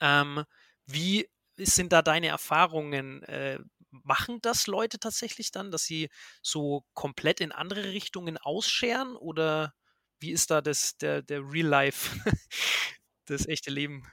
Ähm, 0.00 0.44
wie 0.86 1.28
sind 1.56 1.92
da 1.92 2.02
deine 2.02 2.28
Erfahrungen? 2.28 3.22
Äh, 3.24 3.58
machen 3.90 4.40
das 4.42 4.66
Leute 4.66 4.98
tatsächlich 4.98 5.50
dann, 5.50 5.70
dass 5.70 5.84
sie 5.84 6.08
so 6.42 6.84
komplett 6.92 7.40
in 7.40 7.52
andere 7.52 7.84
Richtungen 7.84 8.36
ausscheren 8.36 9.16
oder 9.16 9.74
wie 10.20 10.32
ist 10.32 10.50
da 10.50 10.60
das, 10.60 10.96
der, 10.98 11.22
der 11.22 11.40
Real 11.40 11.66
Life, 11.66 12.16
das 13.26 13.46
echte 13.46 13.70
Leben? 13.70 14.06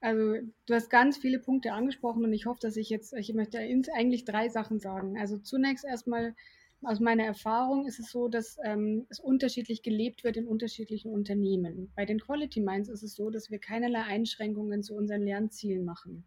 Also 0.00 0.34
du 0.66 0.74
hast 0.74 0.90
ganz 0.90 1.16
viele 1.16 1.38
Punkte 1.38 1.72
angesprochen 1.72 2.24
und 2.24 2.32
ich 2.32 2.46
hoffe, 2.46 2.60
dass 2.60 2.76
ich 2.76 2.90
jetzt, 2.90 3.12
ich 3.14 3.32
möchte 3.32 3.58
eigentlich 3.58 4.24
drei 4.24 4.48
Sachen 4.48 4.78
sagen. 4.78 5.18
Also 5.18 5.38
zunächst 5.38 5.84
erstmal 5.84 6.34
aus 6.82 7.00
meiner 7.00 7.24
Erfahrung 7.24 7.86
ist 7.86 7.98
es 7.98 8.10
so, 8.10 8.28
dass 8.28 8.58
ähm, 8.64 9.06
es 9.08 9.18
unterschiedlich 9.18 9.82
gelebt 9.82 10.24
wird 10.24 10.36
in 10.36 10.46
unterschiedlichen 10.46 11.10
Unternehmen. 11.10 11.90
Bei 11.96 12.04
den 12.04 12.20
Quality 12.20 12.60
Minds 12.60 12.88
ist 12.88 13.02
es 13.02 13.14
so, 13.14 13.30
dass 13.30 13.50
wir 13.50 13.58
keinerlei 13.58 14.02
Einschränkungen 14.02 14.82
zu 14.82 14.94
unseren 14.94 15.22
Lernzielen 15.22 15.84
machen. 15.84 16.24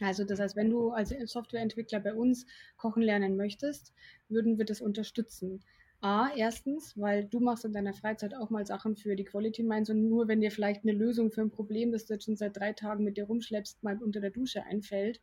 Also 0.00 0.24
das 0.24 0.40
heißt, 0.40 0.56
wenn 0.56 0.70
du 0.70 0.90
als 0.90 1.14
Softwareentwickler 1.26 2.00
bei 2.00 2.14
uns 2.14 2.46
kochen 2.76 3.02
lernen 3.02 3.36
möchtest, 3.36 3.92
würden 4.28 4.58
wir 4.58 4.64
das 4.64 4.80
unterstützen. 4.80 5.60
A, 6.00 6.28
erstens, 6.36 6.98
weil 6.98 7.24
du 7.24 7.40
machst 7.40 7.64
in 7.64 7.72
deiner 7.72 7.94
Freizeit 7.94 8.34
auch 8.34 8.50
mal 8.50 8.66
Sachen 8.66 8.94
für 8.94 9.16
die 9.16 9.24
Quality 9.24 9.62
Minds 9.62 9.88
und 9.88 10.06
nur 10.06 10.28
wenn 10.28 10.42
dir 10.42 10.50
vielleicht 10.50 10.82
eine 10.82 10.92
Lösung 10.92 11.30
für 11.30 11.40
ein 11.40 11.50
Problem, 11.50 11.92
das 11.92 12.04
du 12.04 12.12
jetzt 12.12 12.26
schon 12.26 12.36
seit 12.36 12.56
drei 12.58 12.74
Tagen 12.74 13.04
mit 13.04 13.16
dir 13.16 13.24
rumschleppst, 13.24 13.82
mal 13.82 13.96
unter 14.02 14.20
der 14.20 14.30
Dusche 14.30 14.64
einfällt. 14.64 15.22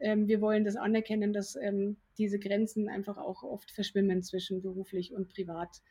Ähm, 0.00 0.28
wir 0.28 0.40
wollen 0.40 0.64
das 0.64 0.76
anerkennen, 0.76 1.32
dass 1.32 1.56
ähm, 1.56 1.96
diese 2.18 2.38
Grenzen 2.38 2.88
einfach 2.88 3.18
auch 3.18 3.42
oft 3.42 3.70
verschwimmen 3.70 4.22
zwischen 4.22 4.62
beruflich 4.62 5.12
und 5.12 5.28
privat. 5.28 5.82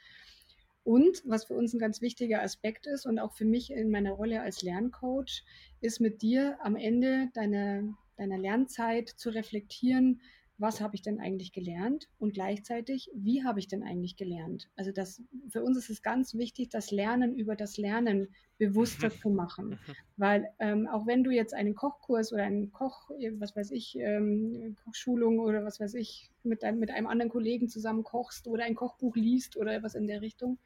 Und 0.83 1.23
was 1.25 1.45
für 1.45 1.55
uns 1.55 1.73
ein 1.73 1.79
ganz 1.79 2.01
wichtiger 2.01 2.43
Aspekt 2.43 2.85
ist 2.85 3.05
und 3.05 3.17
auch 3.17 3.33
für 3.33 3.45
mich 3.45 3.71
in 3.71 3.89
meiner 3.89 4.11
Rolle 4.11 4.41
als 4.41 4.61
Lerncoach, 4.61 5.43
ist 5.81 5.99
mit 5.99 6.21
dir 6.21 6.57
am 6.61 6.75
Ende 6.75 7.29
deiner 7.33 7.83
deiner 8.17 8.37
Lernzeit 8.37 9.09
zu 9.09 9.29
reflektieren, 9.29 10.21
was 10.57 10.79
habe 10.79 10.95
ich 10.95 11.01
denn 11.01 11.19
eigentlich 11.19 11.51
gelernt 11.51 12.07
und 12.17 12.33
gleichzeitig, 12.33 13.09
wie 13.13 13.43
habe 13.43 13.59
ich 13.59 13.67
denn 13.67 13.83
eigentlich 13.83 14.15
gelernt? 14.15 14.69
Also 14.75 14.91
das, 14.91 15.21
für 15.49 15.63
uns 15.63 15.77
ist 15.77 15.89
es 15.89 16.01
ganz 16.01 16.33
wichtig, 16.33 16.69
das 16.69 16.91
Lernen 16.91 17.35
über 17.35 17.55
das 17.55 17.77
Lernen 17.77 18.29
bewusster 18.57 19.09
mhm. 19.09 19.19
zu 19.21 19.29
machen. 19.29 19.69
Mhm. 19.69 19.93
Weil 20.17 20.49
ähm, 20.59 20.87
auch 20.87 21.05
wenn 21.07 21.23
du 21.23 21.31
jetzt 21.31 21.53
einen 21.53 21.75
Kochkurs 21.75 22.31
oder 22.31 22.43
einen 22.43 22.71
Koch, 22.71 23.09
was 23.37 23.55
weiß 23.55 23.71
ich, 23.71 23.97
ähm, 23.99 24.77
Kochschulung 24.85 25.39
oder 25.39 25.65
was 25.65 25.79
weiß 25.79 25.93
ich, 25.95 26.31
mit, 26.43 26.63
dein, 26.63 26.79
mit 26.79 26.91
einem 26.91 27.07
anderen 27.07 27.31
Kollegen 27.31 27.67
zusammen 27.67 28.03
kochst 28.03 28.47
oder 28.47 28.63
ein 28.63 28.75
Kochbuch 28.75 29.15
liest 29.15 29.57
oder 29.57 29.83
was 29.83 29.95
in 29.95 30.07
der 30.07 30.21
Richtung, 30.21 30.57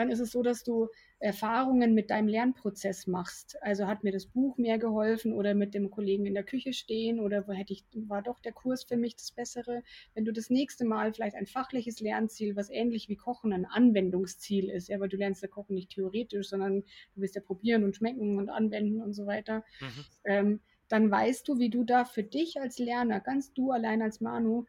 dann 0.00 0.10
ist 0.10 0.20
es 0.20 0.32
so, 0.32 0.42
dass 0.42 0.64
du 0.64 0.88
Erfahrungen 1.18 1.92
mit 1.94 2.10
deinem 2.10 2.28
Lernprozess 2.28 3.06
machst. 3.06 3.62
Also 3.62 3.86
hat 3.86 4.02
mir 4.02 4.12
das 4.12 4.26
Buch 4.26 4.56
mehr 4.56 4.78
geholfen 4.78 5.34
oder 5.34 5.54
mit 5.54 5.74
dem 5.74 5.90
Kollegen 5.90 6.24
in 6.24 6.32
der 6.32 6.42
Küche 6.42 6.72
stehen 6.72 7.20
oder 7.20 7.46
wo 7.46 7.52
hätte 7.52 7.74
ich, 7.74 7.84
war 7.92 8.22
doch 8.22 8.40
der 8.40 8.52
Kurs 8.52 8.84
für 8.84 8.96
mich 8.96 9.16
das 9.16 9.30
Bessere. 9.30 9.82
Wenn 10.14 10.24
du 10.24 10.32
das 10.32 10.48
nächste 10.48 10.86
Mal 10.86 11.12
vielleicht 11.12 11.36
ein 11.36 11.46
fachliches 11.46 12.00
Lernziel, 12.00 12.56
was 12.56 12.70
ähnlich 12.70 13.10
wie 13.10 13.16
Kochen 13.16 13.52
ein 13.52 13.66
Anwendungsziel 13.66 14.70
ist, 14.70 14.88
ja, 14.88 14.98
weil 14.98 15.10
du 15.10 15.18
lernst 15.18 15.42
ja 15.42 15.48
Kochen 15.48 15.74
nicht 15.74 15.90
theoretisch, 15.90 16.48
sondern 16.48 16.80
du 16.80 17.20
willst 17.20 17.34
ja 17.34 17.42
probieren 17.42 17.84
und 17.84 17.96
schmecken 17.96 18.38
und 18.38 18.48
anwenden 18.48 19.02
und 19.02 19.12
so 19.12 19.26
weiter, 19.26 19.62
mhm. 19.80 20.04
ähm, 20.24 20.60
dann 20.88 21.08
weißt 21.10 21.46
du, 21.46 21.58
wie 21.58 21.70
du 21.70 21.84
da 21.84 22.04
für 22.04 22.24
dich 22.24 22.60
als 22.60 22.78
Lerner, 22.78 23.20
ganz 23.20 23.52
du 23.52 23.70
allein 23.70 24.02
als 24.02 24.20
Manu, 24.20 24.64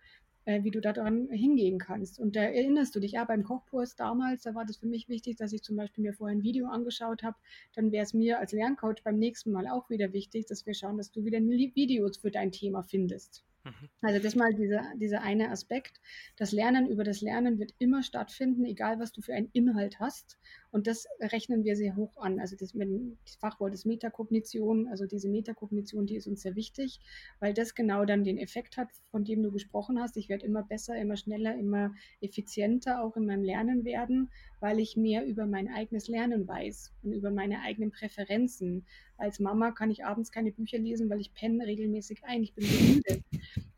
äh, 0.45 0.63
wie 0.63 0.71
du 0.71 0.81
daran 0.81 1.29
hingehen 1.29 1.79
kannst. 1.79 2.19
Und 2.19 2.36
da 2.36 2.41
erinnerst 2.41 2.95
du 2.95 3.00
dich, 3.00 3.13
ja, 3.13 3.24
beim 3.25 3.44
Kochkurs 3.44 3.96
damals, 3.96 4.42
da 4.42 4.55
war 4.55 4.66
das 4.66 4.77
für 4.77 4.87
mich 4.87 5.07
wichtig, 5.09 5.37
dass 5.37 5.53
ich 5.53 5.63
zum 5.63 5.75
Beispiel 5.75 6.03
mir 6.03 6.13
vorher 6.13 6.35
ein 6.35 6.44
Video 6.44 6.68
angeschaut 6.68 7.24
habe. 7.24 7.37
Dann 7.75 7.92
wäre 7.92 8.03
es 8.03 8.13
mir 8.13 8.39
als 8.39 8.51
Lerncoach 8.51 9.03
beim 9.03 9.18
nächsten 9.18 9.51
Mal 9.51 9.68
auch 9.68 9.89
wieder 9.89 10.13
wichtig, 10.13 10.46
dass 10.48 10.66
wir 10.66 10.74
schauen, 10.74 10.98
dass 10.98 11.11
du 11.11 11.25
wieder 11.25 11.39
Videos 11.39 12.18
für 12.18 12.31
dein 12.31 12.51
Thema 12.51 12.83
findest. 12.83 13.44
Mhm. 13.63 13.89
Also 14.01 14.20
das 14.20 14.35
mal 14.35 14.53
dieser, 14.53 14.83
dieser 14.96 15.22
eine 15.22 15.51
Aspekt. 15.51 16.01
Das 16.37 16.51
Lernen 16.51 16.87
über 16.87 17.03
das 17.03 17.22
Lernen 17.22 17.59
wird 17.59 17.74
immer 17.77 18.03
stattfinden, 18.03 18.66
egal 18.66 19.00
was 19.00 19.11
du 19.11 19.22
für 19.22 19.33
einen 19.33 19.50
Inhalt 19.53 20.00
hast. 20.00 20.37
Und 20.72 20.88
das 20.88 21.05
rechnen 21.20 21.64
wir 21.66 21.75
sehr 21.75 21.96
hoch 21.98 22.18
an. 22.18 22.40
Also 22.40 22.55
das, 22.55 22.72
das 22.74 23.36
Fachwort 23.36 23.74
ist 23.74 23.86
Metakognition. 23.86 24.88
Also 24.88 25.05
diese 25.05 25.27
Metakognition, 25.27 26.05
die 26.05 26.16
ist 26.16 26.27
uns 26.27 26.42
sehr 26.42 26.55
wichtig, 26.55 27.01
weil 27.40 27.53
das 27.53 27.75
genau 27.75 28.05
dann 28.05 28.24
den 28.24 28.38
Effekt 28.38 28.77
hat, 28.77 28.88
von 29.10 29.25
dem 29.25 29.44
du 29.44 29.51
gesprochen 29.51 30.00
hast. 30.00 30.16
Ich 30.16 30.29
werde 30.29 30.46
immer 30.46 30.64
besser, 30.64 30.96
immer 30.96 31.18
schneller, 31.18 31.57
immer 31.57 31.94
effizienter 32.22 33.03
auch 33.03 33.18
in 33.18 33.25
meinem 33.25 33.44
Lernen 33.44 33.84
werden, 33.84 34.31
weil 34.62 34.79
ich 34.79 34.96
mehr 34.96 35.25
über 35.25 35.46
mein 35.46 35.68
eigenes 35.68 36.07
Lernen 36.07 36.48
weiß 36.48 36.94
und 37.03 37.12
über 37.12 37.31
meine 37.31 37.62
eigenen 37.62 37.92
Präferenzen. 37.92 38.86
Als 39.18 39.40
Mama 39.40 39.72
kann 39.72 39.92
ich 39.92 40.05
abends 40.05 40.31
keine 40.31 40.51
Bücher 40.51 40.77
lesen, 40.77 41.10
weil 41.10 41.20
ich 41.20 41.34
penne 41.34 41.66
regelmäßig 41.66 42.24
ein. 42.24 42.44
Ich 42.44 42.53
bin 42.53 42.66
so 42.66 42.94
müde. 42.94 43.24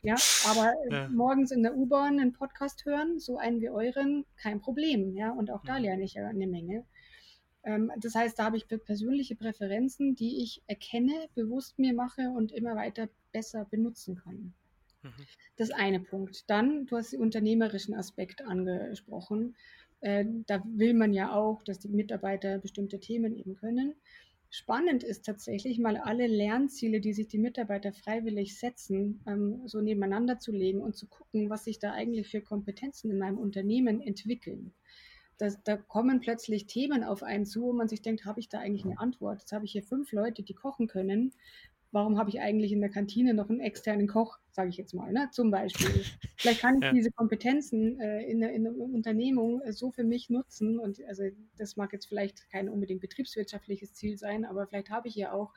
Ja, 0.03 0.15
aber 0.49 0.73
äh, 0.85 0.93
ja. 0.93 1.09
morgens 1.09 1.51
in 1.51 1.63
der 1.63 1.77
U-Bahn 1.77 2.19
einen 2.19 2.33
Podcast 2.33 2.83
hören, 2.85 3.19
so 3.19 3.37
einen 3.37 3.61
wie 3.61 3.69
euren, 3.69 4.25
kein 4.35 4.59
Problem. 4.59 5.15
Ja, 5.15 5.31
und 5.31 5.49
auch 5.49 5.63
da 5.63 5.77
mhm. 5.77 5.83
lerne 5.83 6.03
ich 6.03 6.15
ja 6.15 6.27
eine 6.27 6.45
Menge. 6.45 6.85
Ähm, 7.63 7.89
das 7.97 8.13
heißt, 8.13 8.37
da 8.37 8.45
habe 8.45 8.57
ich 8.57 8.67
persönliche 8.67 9.35
Präferenzen, 9.35 10.15
die 10.15 10.43
ich 10.43 10.61
erkenne, 10.67 11.29
bewusst 11.35 11.79
mir 11.79 11.93
mache 11.93 12.29
und 12.35 12.51
immer 12.51 12.75
weiter 12.75 13.07
besser 13.31 13.65
benutzen 13.65 14.17
kann. 14.17 14.53
Mhm. 15.03 15.13
Das 15.55 15.71
eine 15.71 16.01
Punkt. 16.01 16.49
Dann, 16.49 16.85
du 16.85 16.97
hast 16.97 17.13
den 17.13 17.21
unternehmerischen 17.21 17.95
Aspekt 17.95 18.41
angesprochen. 18.45 19.55
Äh, 20.01 20.25
da 20.47 20.61
will 20.65 20.93
man 20.93 21.13
ja 21.13 21.33
auch, 21.33 21.63
dass 21.63 21.79
die 21.79 21.87
Mitarbeiter 21.87 22.57
bestimmte 22.57 22.99
Themen 22.99 23.37
eben 23.37 23.55
können. 23.55 23.95
Spannend 24.55 25.01
ist 25.01 25.25
tatsächlich 25.25 25.79
mal 25.79 25.97
alle 25.97 26.27
Lernziele, 26.27 27.01
die 27.01 27.13
sich 27.13 27.27
die 27.27 27.39
Mitarbeiter 27.39 27.91
freiwillig 27.91 28.55
setzen, 28.59 29.19
ähm, 29.25 29.67
so 29.67 29.81
nebeneinander 29.81 30.37
zu 30.37 30.51
legen 30.51 30.79
und 30.79 30.95
zu 30.95 31.07
gucken, 31.07 31.49
was 31.49 31.63
sich 31.63 31.79
da 31.79 31.91
eigentlich 31.91 32.27
für 32.27 32.39
Kompetenzen 32.39 33.09
in 33.09 33.17
meinem 33.17 33.39
Unternehmen 33.39 33.99
entwickeln. 33.99 34.75
Das, 35.39 35.63
da 35.63 35.75
kommen 35.75 36.19
plötzlich 36.19 36.67
Themen 36.67 37.03
auf 37.03 37.23
einen 37.23 37.47
zu, 37.47 37.63
wo 37.63 37.73
man 37.73 37.87
sich 37.87 38.03
denkt, 38.03 38.25
habe 38.25 38.39
ich 38.39 38.47
da 38.47 38.59
eigentlich 38.59 38.85
eine 38.85 38.99
Antwort? 38.99 39.39
Jetzt 39.39 39.53
habe 39.53 39.65
ich 39.65 39.71
hier 39.71 39.81
fünf 39.81 40.11
Leute, 40.11 40.43
die 40.43 40.53
kochen 40.53 40.85
können 40.85 41.33
warum 41.93 42.17
habe 42.17 42.29
ich 42.29 42.41
eigentlich 42.41 42.71
in 42.71 42.81
der 42.81 42.89
Kantine 42.89 43.33
noch 43.33 43.49
einen 43.49 43.59
externen 43.59 44.07
Koch, 44.07 44.39
sage 44.51 44.69
ich 44.69 44.77
jetzt 44.77 44.93
mal, 44.93 45.13
ne? 45.13 45.29
zum 45.31 45.51
Beispiel. 45.51 46.03
Vielleicht 46.37 46.61
kann 46.61 46.77
ich 46.77 46.83
ja. 46.83 46.91
diese 46.91 47.11
Kompetenzen 47.11 47.99
äh, 47.99 48.23
in, 48.23 48.41
der, 48.41 48.51
in 48.51 48.63
der 48.63 48.75
Unternehmung 48.75 49.61
äh, 49.61 49.71
so 49.71 49.91
für 49.91 50.03
mich 50.03 50.29
nutzen 50.29 50.79
und 50.79 50.99
also 51.07 51.23
das 51.57 51.77
mag 51.77 51.93
jetzt 51.93 52.07
vielleicht 52.07 52.49
kein 52.49 52.67
unbedingt 52.67 53.01
betriebswirtschaftliches 53.01 53.93
Ziel 53.93 54.17
sein, 54.17 54.43
aber 54.43 54.67
vielleicht 54.67 54.89
habe 54.89 55.07
ich 55.07 55.15
ja 55.15 55.31
auch, 55.31 55.53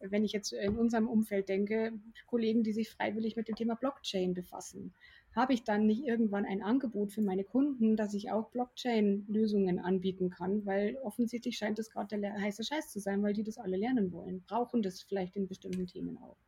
wenn 0.00 0.24
ich 0.24 0.32
jetzt 0.32 0.52
in 0.52 0.76
unserem 0.76 1.08
Umfeld 1.08 1.48
denke, 1.48 1.92
Kollegen, 2.26 2.64
die 2.64 2.72
sich 2.72 2.90
freiwillig 2.90 3.36
mit 3.36 3.48
dem 3.48 3.54
Thema 3.54 3.76
Blockchain 3.76 4.34
befassen 4.34 4.92
habe 5.36 5.52
ich 5.52 5.64
dann 5.64 5.86
nicht 5.86 6.02
irgendwann 6.02 6.46
ein 6.46 6.62
Angebot 6.62 7.12
für 7.12 7.20
meine 7.20 7.44
Kunden, 7.44 7.94
dass 7.94 8.14
ich 8.14 8.30
auch 8.30 8.50
Blockchain-Lösungen 8.50 9.78
anbieten 9.78 10.30
kann, 10.30 10.64
weil 10.64 10.96
offensichtlich 11.02 11.58
scheint 11.58 11.78
das 11.78 11.90
gerade 11.90 12.18
der 12.18 12.40
heiße 12.40 12.64
Scheiß 12.64 12.90
zu 12.90 13.00
sein, 13.00 13.22
weil 13.22 13.34
die 13.34 13.44
das 13.44 13.58
alle 13.58 13.76
lernen 13.76 14.12
wollen, 14.12 14.42
brauchen 14.48 14.82
das 14.82 15.02
vielleicht 15.02 15.36
in 15.36 15.46
bestimmten 15.46 15.86
Themen 15.86 16.16
auch. 16.18 16.38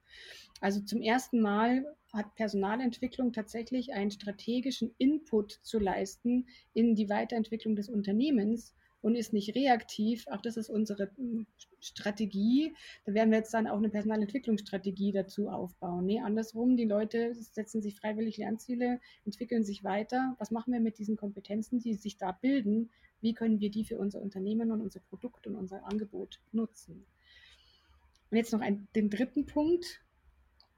Also 0.60 0.80
zum 0.80 1.02
ersten 1.02 1.40
Mal 1.40 1.84
hat 2.12 2.34
Personalentwicklung 2.34 3.32
tatsächlich 3.32 3.92
einen 3.92 4.10
strategischen 4.10 4.94
Input 4.96 5.60
zu 5.62 5.78
leisten 5.78 6.46
in 6.72 6.94
die 6.94 7.10
Weiterentwicklung 7.10 7.76
des 7.76 7.90
Unternehmens 7.90 8.74
und 9.00 9.14
ist 9.14 9.32
nicht 9.32 9.54
reaktiv. 9.54 10.26
Auch 10.28 10.40
das 10.40 10.56
ist 10.56 10.70
unsere 10.70 11.10
hm, 11.16 11.46
Strategie. 11.80 12.74
Da 13.04 13.14
werden 13.14 13.30
wir 13.30 13.38
jetzt 13.38 13.54
dann 13.54 13.66
auch 13.66 13.76
eine 13.76 13.88
Personalentwicklungsstrategie 13.88 15.12
dazu 15.12 15.48
aufbauen. 15.48 16.06
Nee, 16.06 16.20
andersrum, 16.20 16.76
die 16.76 16.84
Leute 16.84 17.34
setzen 17.34 17.80
sich 17.82 17.96
freiwillig 17.96 18.38
Lernziele, 18.38 19.00
entwickeln 19.24 19.64
sich 19.64 19.84
weiter. 19.84 20.34
Was 20.38 20.50
machen 20.50 20.72
wir 20.72 20.80
mit 20.80 20.98
diesen 20.98 21.16
Kompetenzen, 21.16 21.78
die 21.78 21.94
sich 21.94 22.16
da 22.16 22.32
bilden? 22.32 22.90
Wie 23.20 23.34
können 23.34 23.60
wir 23.60 23.70
die 23.70 23.84
für 23.84 23.98
unser 23.98 24.20
Unternehmen 24.20 24.70
und 24.72 24.80
unser 24.80 25.00
Produkt 25.00 25.46
und 25.46 25.56
unser 25.56 25.84
Angebot 25.84 26.40
nutzen? 26.52 27.04
Und 28.30 28.36
jetzt 28.36 28.52
noch 28.52 28.60
ein, 28.60 28.88
den 28.94 29.10
dritten 29.10 29.46
Punkt. 29.46 30.02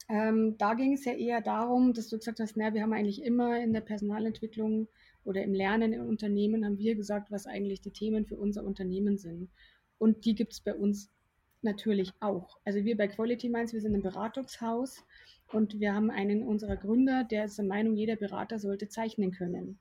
Ähm, 0.09 0.57
da 0.59 0.75
ging 0.75 0.93
es 0.93 1.05
ja 1.05 1.13
eher 1.13 1.41
darum, 1.41 1.93
dass 1.93 2.09
du 2.09 2.19
gesagt 2.19 2.41
hast, 2.41 2.57
naja, 2.57 2.75
wir 2.75 2.83
haben 2.83 2.93
eigentlich 2.93 3.23
immer 3.23 3.61
in 3.61 3.73
der 3.73 3.81
Personalentwicklung 3.81 4.89
oder 5.25 5.43
im 5.43 5.55
Lernen 5.55 5.93
im 5.93 6.07
Unternehmen 6.07 6.65
haben 6.65 6.79
wir 6.79 6.95
gesagt, 6.95 7.31
was 7.31 7.47
eigentlich 7.47 7.81
die 7.81 7.91
Themen 7.91 8.27
für 8.27 8.37
unser 8.37 8.65
Unternehmen 8.65 9.19
sind. 9.19 9.51
Und 9.99 10.25
die 10.25 10.35
gibt 10.35 10.53
es 10.53 10.61
bei 10.61 10.75
uns 10.75 11.11
natürlich 11.63 12.13
auch. 12.21 12.59
Also 12.65 12.85
wir 12.85 12.97
bei 12.97 13.09
Quality 13.09 13.49
Minds, 13.49 13.73
wir 13.73 13.81
sind 13.81 13.95
ein 13.95 14.03
Beratungshaus 14.03 15.05
und 15.53 15.79
wir 15.79 15.95
haben 15.95 16.11
einen 16.11 16.43
unserer 16.43 16.77
Gründer, 16.77 17.25
der 17.25 17.45
ist 17.45 17.59
der 17.59 17.67
Meinung, 17.67 17.97
jeder 17.97 18.17
Berater 18.17 18.59
sollte 18.59 18.89
zeichnen 18.89 19.33
können. 19.33 19.79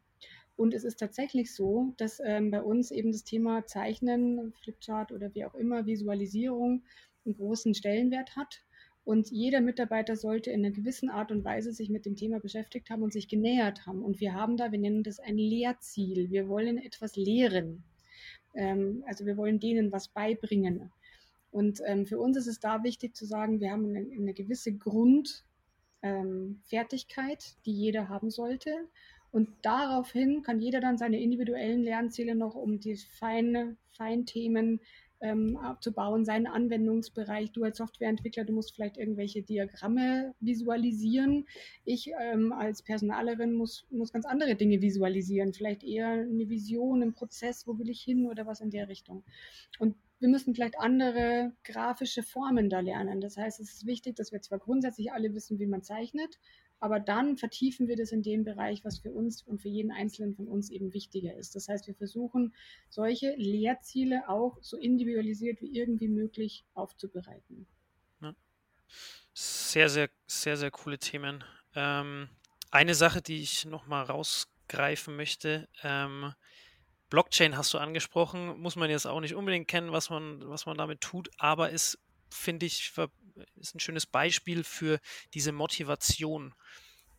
Und 0.56 0.74
es 0.74 0.84
ist 0.84 1.00
tatsächlich 1.00 1.56
so, 1.56 1.94
dass 1.96 2.20
ähm, 2.22 2.52
bei 2.52 2.62
uns 2.62 2.92
eben 2.92 3.14
das 3.14 3.24
Thema 3.24 3.66
Zeichnen, 3.66 4.52
Flipchart 4.62 5.14
oder 5.14 5.34
wie 5.34 5.46
auch 5.46 5.56
immer, 5.56 5.86
Visualisierung 5.86 6.84
einen 7.26 7.36
großen 7.36 7.74
Stellenwert 7.74 8.36
hat. 8.36 8.62
Und 9.10 9.32
jeder 9.32 9.60
Mitarbeiter 9.60 10.16
sollte 10.16 10.52
in 10.52 10.64
einer 10.64 10.72
gewissen 10.72 11.10
Art 11.10 11.32
und 11.32 11.44
Weise 11.44 11.74
sich 11.74 11.90
mit 11.90 12.06
dem 12.06 12.16
Thema 12.16 12.40
beschäftigt 12.40 12.92
haben 12.92 13.02
und 13.02 13.12
sich 13.12 13.28
genähert 13.28 13.88
haben. 13.88 14.04
Und 14.04 14.20
wir 14.20 14.36
haben 14.36 14.56
da, 14.56 14.72
wir 14.72 14.78
nennen 14.78 15.02
das 15.02 15.20
ein 15.20 15.36
Lehrziel. 15.36 16.30
Wir 16.30 16.48
wollen 16.48 16.78
etwas 16.78 17.16
lehren. 17.16 17.84
Ähm, 18.54 19.04
also 19.08 19.26
wir 19.26 19.36
wollen 19.36 19.60
denen 19.60 19.92
was 19.92 20.10
beibringen. 20.10 20.92
Und 21.50 21.82
ähm, 21.88 22.06
für 22.06 22.20
uns 22.20 22.38
ist 22.38 22.46
es 22.46 22.60
da 22.60 22.84
wichtig 22.84 23.16
zu 23.16 23.26
sagen, 23.26 23.60
wir 23.60 23.72
haben 23.72 23.96
eine, 23.96 24.06
eine 24.16 24.36
gewisse 24.36 24.74
Grundfertigkeit, 24.78 25.74
ähm, 26.04 27.62
die 27.66 27.74
jeder 27.74 28.10
haben 28.10 28.30
sollte. 28.30 28.76
Und 29.32 29.50
daraufhin 29.64 30.44
kann 30.44 30.60
jeder 30.60 30.82
dann 30.82 31.00
seine 31.00 31.20
individuellen 31.20 31.82
Lernziele 31.82 32.36
noch 32.36 32.54
um 32.54 32.80
die 32.80 32.96
feine, 32.96 33.76
Feinthemen 33.90 34.82
ähm, 35.22 35.58
abzubauen, 35.58 36.26
seinen 36.26 36.48
Anwendungsbereich. 36.48 37.52
Du 37.52 37.64
als 37.64 37.78
Softwareentwickler, 37.78 38.46
du 38.46 38.54
musst 38.54 38.74
vielleicht 38.74 38.98
irgendwelche 38.98 39.42
Diagramme 39.42 40.34
visualisieren. 40.40 41.46
Ich 41.86 42.12
ähm, 42.20 42.54
als 42.54 42.82
Personalerin 42.82 43.54
muss, 43.54 43.86
muss 43.92 44.14
ganz 44.14 44.26
andere 44.26 44.56
Dinge 44.56 44.82
visualisieren, 44.82 45.54
vielleicht 45.54 45.84
eher 45.84 46.08
eine 46.08 46.50
Vision, 46.50 47.02
einen 47.02 47.14
Prozess, 47.14 47.68
wo 47.68 47.78
will 47.78 47.90
ich 47.90 48.02
hin 48.02 48.28
oder 48.28 48.46
was 48.46 48.62
in 48.62 48.72
der 48.72 48.88
Richtung. 48.88 49.24
Und 49.80 49.96
wir 50.20 50.30
müssen 50.30 50.54
vielleicht 50.54 50.78
andere 50.78 51.54
grafische 51.64 52.24
Formen 52.24 52.70
da 52.70 52.82
lernen. 52.82 53.22
Das 53.22 53.38
heißt, 53.38 53.60
es 53.60 53.74
ist 53.74 53.86
wichtig, 53.86 54.16
dass 54.18 54.32
wir 54.32 54.42
zwar 54.42 54.60
grundsätzlich 54.60 55.12
alle 55.14 55.34
wissen, 55.34 55.60
wie 55.60 55.66
man 55.66 55.82
zeichnet, 55.82 56.40
aber 56.80 57.00
dann 57.00 57.38
vertiefen 57.38 57.88
wir 57.88 57.96
das 57.96 58.12
in 58.12 58.24
dem 58.24 58.44
Bereich, 58.44 58.86
was 58.86 59.00
für 59.00 59.12
uns 59.12 59.42
und 59.42 59.62
für 59.62 59.68
jeden 59.68 59.92
Einzelnen 59.92 60.36
von 60.36 60.48
uns 60.48 60.70
eben 60.70 60.94
wichtiger 60.94 61.36
ist. 61.36 61.56
Das 61.56 61.68
heißt, 61.68 61.88
wir 61.88 61.96
versuchen, 61.96 62.54
solche 62.90 63.34
Lehrziele 63.36 64.30
auch 64.30 64.58
so 64.62 64.78
individualisiert 64.78 65.62
wie 65.62 65.78
irgendwie 65.78 66.08
möglich 66.08 66.64
aufzubereiten. 66.74 67.68
Ja. 68.22 68.34
Sehr, 69.34 69.90
sehr, 69.90 70.10
sehr, 70.28 70.58
sehr 70.58 70.72
coole 70.72 71.00
Themen. 71.00 71.44
Ähm, 71.76 72.30
eine 72.72 72.96
Sache, 72.96 73.22
die 73.22 73.42
ich 73.42 73.66
nochmal 73.66 74.06
rausgreifen 74.06 75.16
möchte, 75.16 75.68
ähm, 75.84 76.34
Blockchain 77.10 77.58
hast 77.58 77.74
du 77.74 77.80
angesprochen, 77.80 78.60
muss 78.60 78.76
man 78.76 78.90
jetzt 78.90 79.08
auch 79.08 79.20
nicht 79.20 79.34
unbedingt 79.34 79.68
kennen, 79.68 79.92
was 79.92 80.10
man, 80.12 80.48
was 80.48 80.68
man 80.68 80.78
damit 80.78 81.02
tut, 81.02 81.30
aber 81.40 81.72
ist, 81.72 81.98
finde 82.30 82.66
ich, 82.66 82.94
ist 83.56 83.76
ein 83.76 83.80
schönes 83.80 84.06
Beispiel 84.06 84.64
für 84.64 85.00
diese 85.34 85.52
Motivation. 85.52 86.54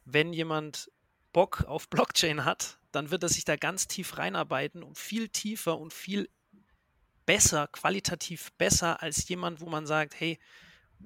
Wenn 0.04 0.32
jemand 0.32 0.90
Bock 1.32 1.64
auf 1.64 1.88
Blockchain 1.88 2.44
hat, 2.44 2.78
dann 2.92 3.10
wird 3.10 3.22
er 3.22 3.28
sich 3.28 3.44
da 3.44 3.56
ganz 3.56 3.86
tief 3.86 4.18
reinarbeiten 4.18 4.82
und 4.82 4.98
viel 4.98 5.28
tiefer 5.28 5.78
und 5.78 5.92
viel 5.92 6.28
besser, 7.26 7.68
qualitativ 7.68 8.52
besser 8.52 9.02
als 9.02 9.28
jemand, 9.28 9.60
wo 9.60 9.68
man 9.68 9.86
sagt, 9.86 10.18
hey, 10.18 10.38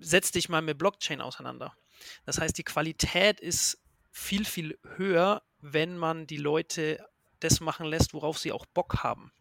setz 0.00 0.32
dich 0.32 0.48
mal 0.48 0.62
mit 0.62 0.78
Blockchain 0.78 1.20
auseinander. 1.20 1.76
Das 2.24 2.38
heißt, 2.38 2.56
die 2.56 2.64
Qualität 2.64 3.40
ist 3.40 3.78
viel, 4.10 4.44
viel 4.44 4.78
höher, 4.96 5.42
wenn 5.60 5.98
man 5.98 6.26
die 6.26 6.36
Leute 6.36 7.04
das 7.40 7.60
machen 7.60 7.86
lässt, 7.86 8.14
worauf 8.14 8.38
sie 8.38 8.52
auch 8.52 8.66
Bock 8.66 9.02
haben. 9.02 9.32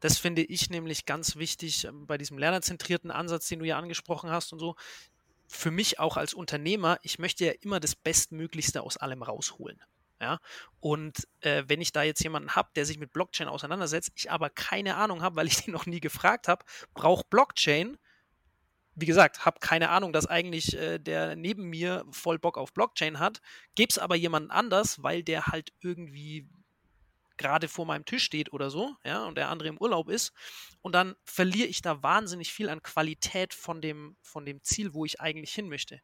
Das 0.00 0.18
finde 0.18 0.42
ich 0.42 0.70
nämlich 0.70 1.06
ganz 1.06 1.36
wichtig 1.36 1.84
ähm, 1.84 2.06
bei 2.06 2.18
diesem 2.18 2.38
lernerzentrierten 2.38 3.10
Ansatz, 3.10 3.48
den 3.48 3.60
du 3.60 3.64
ja 3.64 3.78
angesprochen 3.78 4.30
hast 4.30 4.52
und 4.52 4.58
so. 4.58 4.76
Für 5.46 5.70
mich 5.70 5.98
auch 5.98 6.16
als 6.16 6.34
Unternehmer, 6.34 6.98
ich 7.02 7.18
möchte 7.18 7.44
ja 7.44 7.52
immer 7.60 7.80
das 7.80 7.94
Bestmöglichste 7.94 8.82
aus 8.82 8.96
allem 8.96 9.22
rausholen. 9.22 9.80
Ja, 10.20 10.38
und 10.80 11.28
äh, 11.40 11.64
wenn 11.66 11.80
ich 11.80 11.92
da 11.92 12.02
jetzt 12.02 12.22
jemanden 12.22 12.54
habe, 12.54 12.70
der 12.76 12.86
sich 12.86 12.98
mit 12.98 13.12
Blockchain 13.12 13.48
auseinandersetzt, 13.48 14.12
ich 14.14 14.30
aber 14.30 14.48
keine 14.48 14.96
Ahnung 14.96 15.22
habe, 15.22 15.36
weil 15.36 15.48
ich 15.48 15.56
den 15.64 15.72
noch 15.72 15.86
nie 15.86 16.00
gefragt 16.00 16.48
habe, 16.48 16.64
braucht 16.94 17.28
Blockchain, 17.30 17.98
wie 18.94 19.06
gesagt, 19.06 19.44
habe 19.44 19.58
keine 19.60 19.90
Ahnung, 19.90 20.12
dass 20.12 20.26
eigentlich 20.26 20.76
äh, 20.76 20.98
der 20.98 21.36
neben 21.36 21.64
mir 21.64 22.04
voll 22.10 22.38
Bock 22.38 22.56
auf 22.56 22.72
Blockchain 22.72 23.18
hat, 23.18 23.40
gäbe 23.74 23.90
es 23.90 23.98
aber 23.98 24.14
jemanden 24.14 24.50
anders, 24.50 25.02
weil 25.02 25.22
der 25.22 25.48
halt 25.48 25.72
irgendwie 25.80 26.48
gerade 27.36 27.68
vor 27.68 27.86
meinem 27.86 28.04
Tisch 28.04 28.24
steht 28.24 28.52
oder 28.52 28.70
so, 28.70 28.94
ja, 29.04 29.24
und 29.26 29.36
der 29.36 29.48
andere 29.48 29.68
im 29.68 29.78
Urlaub 29.78 30.08
ist. 30.08 30.32
Und 30.82 30.94
dann 30.94 31.14
verliere 31.24 31.68
ich 31.68 31.82
da 31.82 32.02
wahnsinnig 32.02 32.52
viel 32.52 32.68
an 32.68 32.82
Qualität 32.82 33.54
von 33.54 33.80
dem, 33.80 34.16
von 34.22 34.44
dem 34.44 34.62
Ziel, 34.62 34.94
wo 34.94 35.04
ich 35.04 35.20
eigentlich 35.20 35.52
hin 35.52 35.68
möchte. 35.68 36.00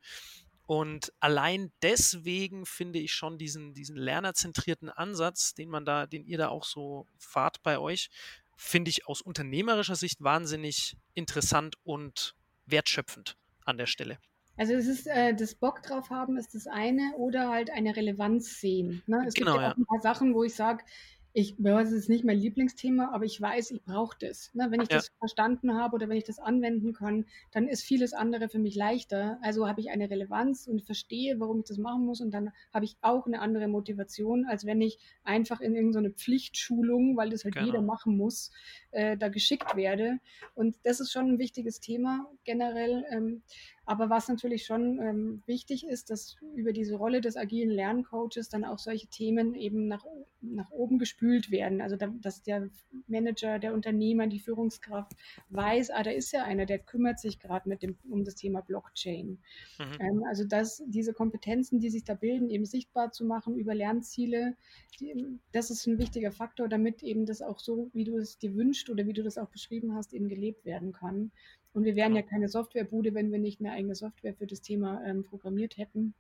Und 0.67 1.13
allein 1.19 1.73
deswegen 1.83 2.65
finde 2.65 3.01
ich 3.01 3.13
schon 3.13 3.39
diesen, 3.39 3.75
diesen 3.75 3.97
lernerzentrierten 3.97 4.89
Ansatz, 4.89 5.53
den 5.55 5.69
man 5.69 5.85
da, 5.85 6.07
den 6.07 6.25
ihr 6.25 6.39
da 6.39 6.49
auch 6.49 6.65
so 6.65 7.09
fahrt 7.19 7.63
bei 7.65 7.79
euch, 7.79 8.09
finde 8.57 8.91
ich 8.91 9.09
aus 9.09 9.21
unternehmerischer 9.21 9.97
Sicht 9.97 10.23
wahnsinnig 10.23 10.97
interessant 11.15 11.77
und 11.83 12.37
wertschöpfend 12.67 13.37
an 13.65 13.79
der 13.79 13.87
Stelle. 13.87 14.19
Also 14.57 14.75
es 14.75 14.87
ist 14.87 15.07
äh, 15.07 15.35
das 15.35 15.55
Bock 15.55 15.83
drauf 15.83 16.11
haben 16.11 16.37
ist 16.37 16.55
das 16.55 16.67
eine 16.67 17.15
oder 17.17 17.49
halt 17.49 17.71
eine 17.71 17.97
Relevanz 17.97 18.61
sehen. 18.61 19.03
Ne? 19.07 19.25
Es 19.27 19.35
genau, 19.35 19.53
gibt 19.53 19.63
ja, 19.63 19.69
ja 19.69 19.73
auch 19.73 19.77
ein 19.79 19.87
paar 19.87 20.03
Sachen, 20.03 20.35
wo 20.35 20.45
ich 20.45 20.55
sage, 20.55 20.85
ich 21.33 21.55
weiß, 21.63 21.89
es 21.89 21.95
ist 21.95 22.09
nicht 22.09 22.25
mein 22.25 22.39
Lieblingsthema, 22.39 23.11
aber 23.13 23.25
ich 23.25 23.41
weiß, 23.41 23.71
ich 23.71 23.83
brauche 23.83 24.17
das. 24.19 24.53
Ne? 24.55 24.67
Wenn 24.71 24.81
ich 24.81 24.91
ja. 24.91 24.97
das 24.97 25.13
verstanden 25.19 25.75
habe 25.75 25.95
oder 25.95 26.09
wenn 26.09 26.17
ich 26.17 26.25
das 26.25 26.41
anwenden 26.41 26.93
kann, 26.93 27.27
dann 27.53 27.69
ist 27.69 27.83
vieles 27.83 28.13
andere 28.13 28.49
für 28.49 28.59
mich 28.59 28.75
leichter. 28.75 29.39
Also 29.43 29.69
habe 29.69 29.81
ich 29.81 29.91
eine 29.91 30.11
Relevanz 30.11 30.67
und 30.67 30.83
verstehe, 30.83 31.39
warum 31.39 31.61
ich 31.61 31.67
das 31.67 31.79
machen 31.79 32.05
muss 32.05 32.21
und 32.21 32.33
dann 32.33 32.51
habe 32.73 32.85
ich 32.85 32.97
auch 33.01 33.27
eine 33.27 33.41
andere 33.41 33.69
Motivation, 33.69 34.45
als 34.47 34.67
wenn 34.67 34.81
ich 34.81 34.99
einfach 35.23 35.61
in 35.61 35.77
irgendeine 35.77 36.11
Pflichtschulung, 36.11 37.17
weil 37.17 37.31
das 37.31 37.45
halt 37.45 37.55
genau. 37.55 37.67
jeder 37.67 37.83
machen 37.83 38.17
muss, 38.17 38.51
äh, 38.91 39.17
da 39.17 39.29
geschickt 39.29 39.77
werde. 39.77 40.19
Und 40.55 40.77
das 40.83 40.99
ist 40.99 41.13
schon 41.13 41.29
ein 41.29 41.39
wichtiges 41.39 41.79
Thema 41.79 42.27
generell. 42.45 43.05
Ähm, 43.11 43.43
aber 43.91 44.09
was 44.09 44.29
natürlich 44.29 44.67
schon 44.67 45.01
ähm, 45.01 45.43
wichtig 45.47 45.85
ist, 45.85 46.11
dass 46.11 46.37
über 46.55 46.73
diese 46.73 46.95
Rolle 46.95 47.21
des 47.21 47.37
agilen 47.37 47.71
Lerncoaches 47.71 48.49
dann 48.49 48.65
auch 48.65 48.79
solche 48.79 49.09
Themen 49.09 49.57
eben 49.57 49.89
nach, 49.89 50.07
nach 50.41 50.71
oben 50.71 51.01
gespült 51.01 51.51
werden. 51.51 51.81
Also 51.81 51.97
da, 51.97 52.07
dass 52.07 52.45
der 52.45 52.71
Manager, 53.09 53.59
der 53.59 53.75
Unternehmer, 53.75 54.29
die 54.29 54.39
Führungskraft 54.39 55.11
weiß, 55.49 55.91
ah, 55.91 56.05
da 56.05 56.13
ist 56.13 56.31
ja 56.31 56.45
einer, 56.45 56.67
der 56.67 56.79
kümmert 56.79 57.19
sich 57.19 57.41
gerade 57.41 57.69
mit 57.69 57.83
dem 57.83 57.97
um 58.09 58.23
das 58.23 58.37
Thema 58.37 58.61
Blockchain. 58.61 59.39
Mhm. 59.81 59.99
Ähm, 59.99 60.23
also 60.29 60.45
dass 60.45 60.85
diese 60.87 61.13
Kompetenzen, 61.13 61.81
die 61.81 61.91
sich 61.91 62.05
da 62.05 62.15
bilden, 62.15 62.49
eben 62.49 62.67
sichtbar 62.67 63.11
zu 63.11 63.25
machen 63.25 63.57
über 63.57 63.75
Lernziele, 63.75 64.55
die, 65.01 65.41
das 65.51 65.71
ist 65.71 65.89
ein 65.89 65.99
wichtiger 65.99 66.31
Faktor, 66.31 66.69
damit 66.69 67.03
eben 67.03 67.27
das 67.27 67.43
auch 67.43 67.59
so, 67.59 67.91
wie 67.93 68.05
du 68.05 68.19
es 68.19 68.39
dir 68.39 68.55
wünschst 68.55 68.89
oder 68.89 69.05
wie 69.09 69.15
du 69.15 69.25
das 69.25 69.37
auch 69.37 69.49
beschrieben 69.49 69.97
hast, 69.97 70.13
eben 70.13 70.29
gelebt 70.29 70.65
werden 70.65 70.93
kann. 70.93 71.33
Und 71.73 71.85
wir 71.85 71.95
wären 71.95 72.17
ja 72.17 72.23
keine 72.23 72.49
Softwarebude, 72.49 73.15
wenn 73.15 73.31
wir 73.31 73.39
nicht 73.39 73.61
eine 73.61 73.73
eigene 73.73 73.95
Software 73.95 74.35
für 74.35 74.47
das 74.47 74.61
Thema 74.61 75.03
ähm, 75.05 75.25
programmiert 75.25 75.77
hätten. 75.77 76.15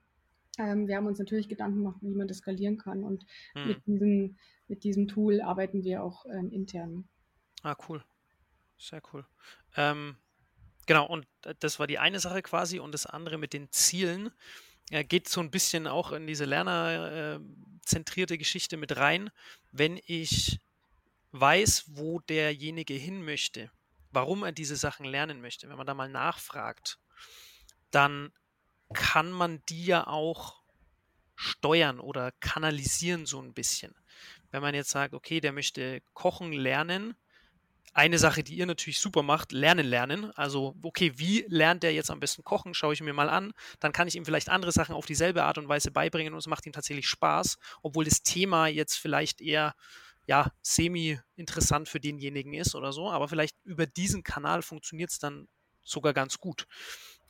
Ähm, 0.59 0.87
wir 0.87 0.97
haben 0.97 1.07
uns 1.07 1.19
natürlich 1.19 1.49
Gedanken 1.49 1.79
gemacht, 1.79 1.99
wie 2.03 2.15
man 2.15 2.29
das 2.29 2.39
skalieren 2.39 2.79
kann. 2.79 3.03
Und 3.03 3.27
hm. 3.55 3.69
mit, 3.69 3.87
diesem, 3.87 4.37
mit 4.69 4.85
diesem 4.85 5.09
Tool 5.09 5.41
arbeiten 5.41 5.83
wir 5.83 6.03
auch 6.03 6.25
ähm, 6.27 6.51
intern. 6.51 7.09
Ah, 7.63 7.77
cool. 7.89 8.05
Sehr 8.79 9.03
cool. 9.13 9.27
Ähm, 9.77 10.17
genau, 10.87 11.07
und 11.07 11.27
das 11.59 11.79
war 11.79 11.87
die 11.87 11.99
eine 11.99 12.21
Sache 12.21 12.43
quasi. 12.43 12.79
Und 12.79 12.93
das 12.93 13.07
andere 13.07 13.37
mit 13.37 13.53
den 13.53 13.71
Zielen 13.73 14.31
äh, 14.91 15.05
geht 15.05 15.29
so 15.29 15.41
ein 15.41 15.51
bisschen 15.51 15.87
auch 15.87 16.13
in 16.13 16.27
diese 16.27 16.45
lernerzentrierte 16.45 18.39
Geschichte 18.39 18.77
mit 18.77 18.97
rein. 18.97 19.31
Wenn 19.73 20.01
ich 20.07 20.61
weiß, 21.33 21.97
wo 21.97 22.21
derjenige 22.21 22.95
hin 22.95 23.25
möchte, 23.25 23.71
warum 24.11 24.43
er 24.43 24.53
diese 24.53 24.77
Sachen 24.77 25.05
lernen 25.07 25.41
möchte, 25.41 25.69
wenn 25.69 25.77
man 25.77 25.87
da 25.87 25.95
mal 25.95 26.09
nachfragt, 26.09 26.99
dann 27.91 28.33
kann 28.93 29.31
man 29.31 29.63
die 29.69 29.87
ja 29.87 30.07
auch 30.07 30.63
steuern 31.37 32.01
oder 32.01 32.33
kanalisieren 32.41 33.25
so 33.27 33.41
ein 33.41 33.55
bisschen. 33.55 33.95
Wenn 34.51 34.63
man 34.63 34.75
jetzt 34.75 34.91
sagt, 34.91 35.15
okay, 35.15 35.41
der 35.41 35.53
möchte 35.53 36.03
kochen 36.13 36.53
lernen, 36.53 37.15
eine 37.93 38.19
Sache, 38.19 38.45
die 38.45 38.55
ihr 38.55 38.67
natürlich 38.67 39.01
super 39.01 39.23
macht, 39.23 39.53
lernen 39.53 39.87
lernen. 39.87 40.31
Also, 40.37 40.77
okay, 40.83 41.13
wie 41.17 41.45
lernt 41.49 41.83
der 41.83 41.93
jetzt 41.93 42.11
am 42.11 42.21
besten 42.21 42.45
kochen? 42.45 42.75
Schaue 42.75 42.93
ich 42.93 43.01
mir 43.01 43.13
mal 43.13 43.29
an. 43.29 43.53
Dann 43.81 43.93
kann 43.93 44.07
ich 44.07 44.15
ihm 44.15 44.25
vielleicht 44.25 44.49
andere 44.49 44.71
Sachen 44.71 44.95
auf 44.95 45.07
dieselbe 45.07 45.43
Art 45.43 45.59
und 45.59 45.69
Weise 45.69 45.91
beibringen 45.91 46.33
und 46.33 46.39
es 46.39 46.47
macht 46.47 46.67
ihm 46.67 46.73
tatsächlich 46.73 47.09
Spaß, 47.09 47.59
obwohl 47.83 48.05
das 48.05 48.23
Thema 48.23 48.69
jetzt 48.69 48.97
vielleicht 48.97 49.41
eher 49.41 49.75
ja, 50.31 50.53
semi-interessant 50.63 51.89
für 51.89 51.99
denjenigen 51.99 52.55
ist 52.55 52.77
oder 52.77 52.93
so, 52.93 53.11
aber 53.11 53.27
vielleicht 53.27 53.57
über 53.65 53.85
diesen 53.85 54.23
Kanal 54.23 54.63
funktioniert 54.63 55.11
es 55.11 55.19
dann 55.19 55.49
sogar 55.83 56.15
ganz 56.15 56.39
gut. 56.39 56.69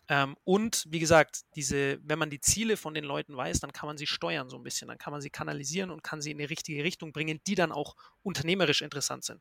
Ähm, 0.09 0.37
und 0.45 0.85
wie 0.87 0.99
gesagt, 0.99 1.45
diese, 1.57 1.99
wenn 2.03 2.19
man 2.19 2.29
die 2.29 2.43
Ziele 2.43 2.77
von 2.77 2.93
den 2.93 3.05
Leuten 3.05 3.35
weiß, 3.35 3.61
dann 3.61 3.73
kann 3.73 3.87
man 3.87 3.97
sie 3.97 4.07
steuern 4.07 4.51
so 4.51 4.59
ein 4.59 4.63
bisschen, 4.63 4.89
dann 4.89 4.99
kann 4.99 5.13
man 5.13 5.23
sie 5.23 5.31
kanalisieren 5.31 5.91
und 5.91 6.03
kann 6.03 6.21
sie 6.21 6.31
in 6.31 6.37
die 6.37 6.45
richtige 6.45 6.85
Richtung 6.85 7.15
bringen, 7.15 7.41
die 7.47 7.55
dann 7.55 7.73
auch 7.73 7.97
unternehmerisch 8.23 8.83
interessant 8.83 9.25
sind. 9.25 9.41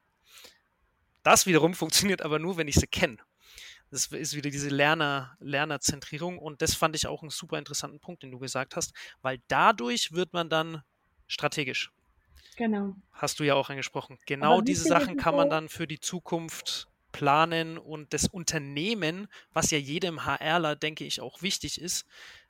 Das 1.23 1.45
wiederum 1.45 1.73
funktioniert 1.83 2.21
aber 2.21 2.39
nur, 2.39 2.55
wenn 2.55 2.69
ich 2.69 2.75
sie 2.75 2.87
kenne. 2.87 3.17
Das 3.91 4.05
ist 4.05 4.35
wieder 4.37 4.51
diese 4.51 4.69
Lerner, 4.69 5.35
Lernerzentrierung 5.41 6.37
und 6.37 6.61
das 6.61 6.75
fand 6.75 6.95
ich 6.95 7.07
auch 7.07 7.23
einen 7.23 7.29
super 7.29 7.57
interessanten 7.57 7.99
Punkt, 7.99 8.23
den 8.23 8.31
du 8.31 8.39
gesagt 8.39 8.77
hast, 8.77 8.93
weil 9.21 9.41
dadurch 9.49 10.13
wird 10.13 10.31
man 10.31 10.49
dann 10.49 10.81
strategisch. 11.27 11.91
Genau. 12.59 12.93
Hast 13.13 13.39
du 13.39 13.45
ja 13.45 13.55
auch 13.55 13.69
angesprochen. 13.69 14.17
Genau 14.25 14.59
diese 14.59 14.83
Sachen 14.83 15.15
kann 15.15 15.33
man 15.33 15.49
dann 15.49 15.69
für 15.69 15.87
die 15.87 16.01
Zukunft 16.01 16.89
planen 17.13 17.77
und 17.77 18.13
das 18.13 18.27
Unternehmen, 18.27 19.29
was 19.53 19.71
ja 19.71 19.77
jedem 19.77 20.25
HRler, 20.25 20.75
denke 20.75 21.05
ich, 21.05 21.21
auch 21.21 21.41
wichtig 21.41 21.79
ist, 21.79 22.05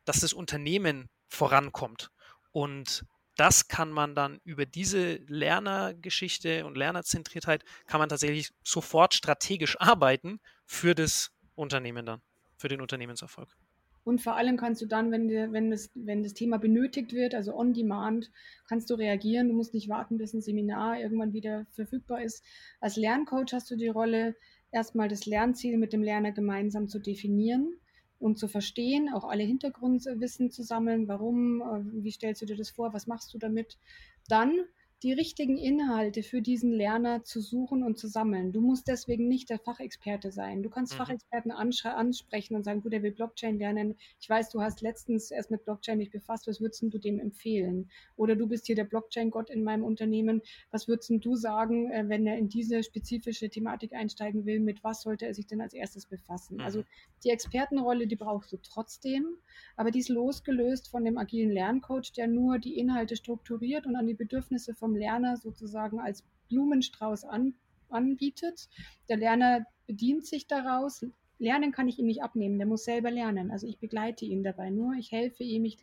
dass 0.06 0.22
das 0.22 0.34
Unternehmen 0.34 1.10
vorankommt. 1.28 2.10
Und 2.52 3.06
das 3.36 3.68
kann 3.68 3.92
man 3.92 4.16
dann 4.16 4.42
über 4.44 4.66
diese 4.66 5.18
Lernergeschichte 5.28 6.66
und 6.66 6.76
Lernerzentriertheit, 6.76 7.64
kann 7.86 8.00
man 8.00 8.10
tatsächlich 8.10 8.50
sofort 8.64 9.14
strategisch 9.14 9.80
arbeiten 9.80 10.40
für 10.66 10.96
das 10.96 11.32
Unternehmen 11.54 12.08
dann, 12.08 12.22
für 12.58 12.68
den 12.68 12.82
Unternehmenserfolg. 12.82 13.56
Und 14.10 14.22
vor 14.22 14.36
allem 14.36 14.58
kannst 14.58 14.82
du 14.82 14.88
dann, 14.88 15.12
wenn, 15.12 15.28
dir, 15.28 15.52
wenn, 15.52 15.70
das, 15.70 15.92
wenn 15.94 16.24
das 16.24 16.34
Thema 16.34 16.58
benötigt 16.58 17.14
wird, 17.14 17.36
also 17.36 17.56
on 17.56 17.74
demand, 17.74 18.32
kannst 18.68 18.90
du 18.90 18.96
reagieren. 18.96 19.50
Du 19.50 19.54
musst 19.54 19.76
nicht 19.76 19.88
warten, 19.88 20.18
bis 20.18 20.34
ein 20.34 20.42
Seminar 20.42 21.00
irgendwann 21.00 21.32
wieder 21.32 21.68
verfügbar 21.76 22.24
ist. 22.24 22.44
Als 22.82 22.96
Lerncoach 22.96 23.54
hast 23.54 23.70
du 23.70 23.76
die 23.76 23.88
Rolle, 23.88 24.36
erstmal 24.72 25.10
das 25.10 25.28
Lernziel 25.28 25.78
mit 25.78 25.94
dem 25.94 26.02
Lerner 26.02 26.32
gemeinsam 26.32 26.88
zu 26.88 26.98
definieren 26.98 27.76
und 28.18 28.40
zu 28.40 28.48
verstehen, 28.48 29.14
auch 29.14 29.26
alle 29.26 29.44
Hintergrundwissen 29.44 30.50
zu 30.50 30.64
sammeln. 30.64 31.08
Warum, 31.08 31.62
äh, 31.62 32.04
wie 32.04 32.12
stellst 32.12 32.42
du 32.42 32.48
dir 32.48 32.58
das 32.58 32.72
vor, 32.72 32.94
was 32.94 33.06
machst 33.06 33.32
du 33.36 33.38
damit? 33.38 33.78
Dann 34.28 34.56
die 35.02 35.14
richtigen 35.14 35.58
Inhalte 35.58 36.24
für 36.24 36.42
diesen 36.42 36.74
Lerner 36.74 37.24
zu 37.24 37.40
suchen 37.40 37.84
und 37.84 37.98
zu 37.98 38.08
sammeln. 38.08 38.52
Du 38.52 38.60
musst 38.60 38.88
deswegen 38.88 39.30
nicht 39.30 39.50
der 39.50 39.58
Fachexperte 39.58 40.32
sein. 40.32 40.62
Du 40.62 40.70
kannst 40.70 40.94
mhm. 40.94 40.98
Fachexperten 40.98 41.52
ansprechen 41.52 42.56
und 42.56 42.64
sagen, 42.64 42.82
du, 42.82 42.90
der 42.90 43.02
will 43.02 43.12
Blockchain 43.12 43.58
lernen. 43.58 43.96
Ich 44.20 44.30
weiß, 44.30 44.50
du 44.50 44.62
hast 44.62 44.82
letztens 44.82 45.32
erst 45.32 45.52
mit 45.52 45.64
Blockchain 45.64 46.00
dich 46.00 46.12
befasst. 46.12 46.48
Was 46.48 46.60
würdest 46.60 46.82
du 46.82 46.98
dem 46.98 47.20
empfehlen? 47.20 47.90
Oder 48.18 48.36
du 48.36 48.48
bist 48.48 48.66
hier 48.66 48.76
der 48.76 48.84
Blockchain-Gott 48.84 49.50
in 49.50 49.64
meinem 49.64 49.86
Unternehmen. 49.86 50.42
Was 50.72 50.90
würdest 50.90 51.12
du 51.12 51.36
sagen, 51.36 51.92
äh, 51.92 52.10
wenn 52.10 52.28
er 52.28 52.38
in 52.38 52.50
diese 52.50 52.84
spezifische 52.84 53.50
Thematik 53.50 53.94
einsteigen 53.94 54.46
will? 54.46 54.60
Mit 54.60 54.84
was 54.84 55.04
sollte 55.04 55.26
er 55.26 55.34
sich 55.34 55.48
denn 55.48 55.62
als 55.62 55.74
erstes 55.74 56.08
befassen? 56.08 56.56
Mhm. 56.56 56.62
Also 56.62 56.84
die 57.24 57.30
Expertenrolle, 57.30 58.06
die 58.06 58.18
brauchst 58.18 58.52
du 58.52 58.58
trotzdem, 58.58 59.26
aber 59.78 59.92
die 59.92 60.00
ist 60.00 60.10
losgelöst 60.10 60.90
von 60.90 61.06
dem 61.06 61.18
agilen 61.18 61.52
Lerncoach, 61.52 62.12
der 62.16 62.28
nur 62.28 62.60
die 62.60 62.78
Inhalte 62.78 63.16
strukturiert 63.16 63.86
und 63.86 63.96
an 63.96 64.08
die 64.08 64.14
Bedürfnisse 64.14 64.76
vom 64.90 64.96
Lerner 64.96 65.38
sozusagen 65.38 66.00
als 66.00 66.24
Blumenstrauß 66.50 67.26
an, 67.26 67.54
anbietet. 67.90 68.68
Der 69.08 69.18
Lerner 69.18 69.66
bedient 69.86 70.26
sich 70.26 70.48
daraus. 70.48 71.06
Lernen 71.38 71.72
kann 71.72 71.88
ich 71.88 72.00
ihm 72.00 72.08
nicht 72.08 72.24
abnehmen, 72.24 72.58
der 72.58 72.68
muss 72.68 72.86
selber 72.86 73.12
lernen. 73.12 73.52
Also 73.52 73.68
ich 73.68 73.78
begleite 73.78 74.26
ihn 74.26 74.44
dabei 74.44 74.72
nur, 74.72 74.94
ich 74.94 75.12
helfe 75.12 75.44
ihm, 75.44 75.64
ich 75.64 75.78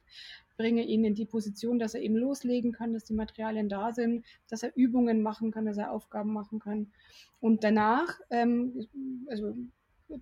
bringe 0.56 0.84
ihn 0.84 1.04
in 1.04 1.14
die 1.14 1.24
Position, 1.24 1.78
dass 1.78 1.94
er 1.94 2.02
eben 2.02 2.16
loslegen 2.16 2.72
kann, 2.72 2.92
dass 2.92 3.04
die 3.04 3.14
Materialien 3.14 3.68
da 3.68 3.92
sind, 3.92 4.24
dass 4.50 4.64
er 4.64 4.76
Übungen 4.76 5.22
machen 5.22 5.52
kann, 5.52 5.66
dass 5.66 5.78
er 5.78 5.92
Aufgaben 5.92 6.32
machen 6.32 6.58
kann. 6.58 6.88
Und 7.40 7.62
danach, 7.62 8.18
ähm, 8.30 8.86
also 9.28 9.54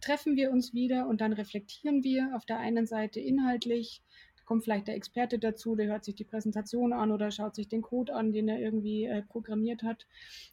treffen 0.00 0.36
wir 0.36 0.50
uns 0.50 0.74
wieder 0.74 1.08
und 1.08 1.20
dann 1.20 1.32
reflektieren 1.32 2.04
wir 2.04 2.36
auf 2.36 2.44
der 2.44 2.58
einen 2.58 2.86
Seite 2.86 3.20
inhaltlich, 3.20 4.02
kommt 4.44 4.64
vielleicht 4.64 4.88
der 4.88 4.96
Experte 4.96 5.38
dazu, 5.38 5.76
der 5.76 5.86
hört 5.86 6.04
sich 6.04 6.14
die 6.14 6.24
Präsentation 6.24 6.92
an 6.92 7.12
oder 7.12 7.30
schaut 7.30 7.54
sich 7.54 7.68
den 7.68 7.82
Code 7.82 8.14
an, 8.14 8.32
den 8.32 8.48
er 8.48 8.60
irgendwie 8.60 9.04
äh, 9.04 9.22
programmiert 9.22 9.82
hat 9.82 10.06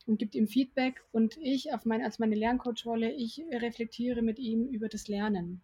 und 0.05 0.17
gibt 0.17 0.35
ihm 0.35 0.47
Feedback 0.47 1.03
und 1.11 1.37
ich 1.37 1.73
auf 1.73 1.85
mein, 1.85 2.03
als 2.03 2.19
meine 2.19 2.35
Lerncoach-Rolle, 2.35 3.11
ich 3.11 3.43
reflektiere 3.51 4.21
mit 4.21 4.39
ihm 4.39 4.67
über 4.67 4.89
das 4.89 5.07
Lernen. 5.07 5.61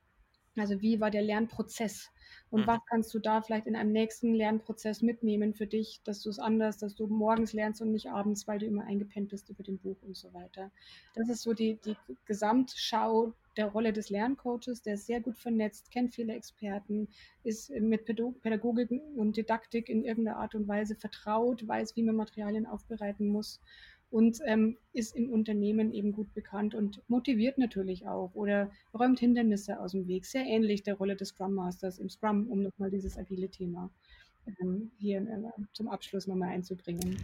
Also 0.55 0.81
wie 0.81 0.99
war 0.99 1.11
der 1.11 1.21
Lernprozess? 1.21 2.09
Und 2.49 2.61
mhm. 2.61 2.67
was 2.67 2.79
kannst 2.89 3.13
du 3.13 3.19
da 3.19 3.41
vielleicht 3.41 3.67
in 3.67 3.75
einem 3.75 3.91
nächsten 3.91 4.33
Lernprozess 4.33 5.01
mitnehmen 5.01 5.53
für 5.53 5.67
dich, 5.67 6.01
dass 6.03 6.21
du 6.21 6.29
es 6.29 6.39
anders, 6.39 6.77
dass 6.77 6.95
du 6.95 7.07
morgens 7.07 7.53
lernst 7.53 7.81
und 7.81 7.91
nicht 7.91 8.09
abends, 8.09 8.47
weil 8.47 8.59
du 8.59 8.65
immer 8.65 8.85
eingepennt 8.85 9.29
bist 9.29 9.49
über 9.49 9.63
dem 9.63 9.77
Buch 9.77 9.97
und 10.01 10.15
so 10.15 10.33
weiter. 10.33 10.71
Das 11.15 11.29
ist 11.29 11.43
so 11.43 11.53
die, 11.53 11.77
die 11.85 11.95
Gesamtschau 12.25 13.33
der 13.57 13.67
Rolle 13.67 13.91
des 13.91 14.09
Lerncoaches, 14.09 14.81
der 14.83 14.93
ist 14.93 15.07
sehr 15.07 15.19
gut 15.19 15.37
vernetzt, 15.37 15.91
kennt 15.91 16.13
viele 16.13 16.33
Experten, 16.33 17.07
ist 17.43 17.69
mit 17.71 18.05
Pädagogik 18.05 18.89
und 19.15 19.35
Didaktik 19.35 19.89
in 19.89 20.03
irgendeiner 20.03 20.37
Art 20.37 20.55
und 20.55 20.67
Weise 20.67 20.95
vertraut, 20.95 21.67
weiß, 21.67 21.95
wie 21.95 22.03
man 22.03 22.15
Materialien 22.15 22.65
aufbereiten 22.65 23.27
muss 23.27 23.59
und 24.09 24.39
ähm, 24.45 24.77
ist 24.93 25.15
im 25.15 25.29
Unternehmen 25.31 25.91
eben 25.91 26.13
gut 26.13 26.33
bekannt 26.33 26.75
und 26.75 27.01
motiviert 27.09 27.57
natürlich 27.57 28.07
auch 28.07 28.33
oder 28.35 28.71
räumt 28.93 29.19
Hindernisse 29.19 29.79
aus 29.79 29.91
dem 29.91 30.07
Weg. 30.07 30.25
Sehr 30.25 30.45
ähnlich 30.45 30.83
der 30.83 30.95
Rolle 30.95 31.15
des 31.15 31.29
Scrum 31.29 31.53
Masters 31.53 31.99
im 31.99 32.09
Scrum, 32.09 32.47
um 32.47 32.61
nochmal 32.63 32.89
dieses 32.89 33.17
agile 33.17 33.49
Thema 33.49 33.89
ähm, 34.61 34.91
hier 34.97 35.21
äh, 35.21 35.61
zum 35.73 35.89
Abschluss 35.89 36.27
nochmal 36.27 36.49
einzubringen. 36.49 37.17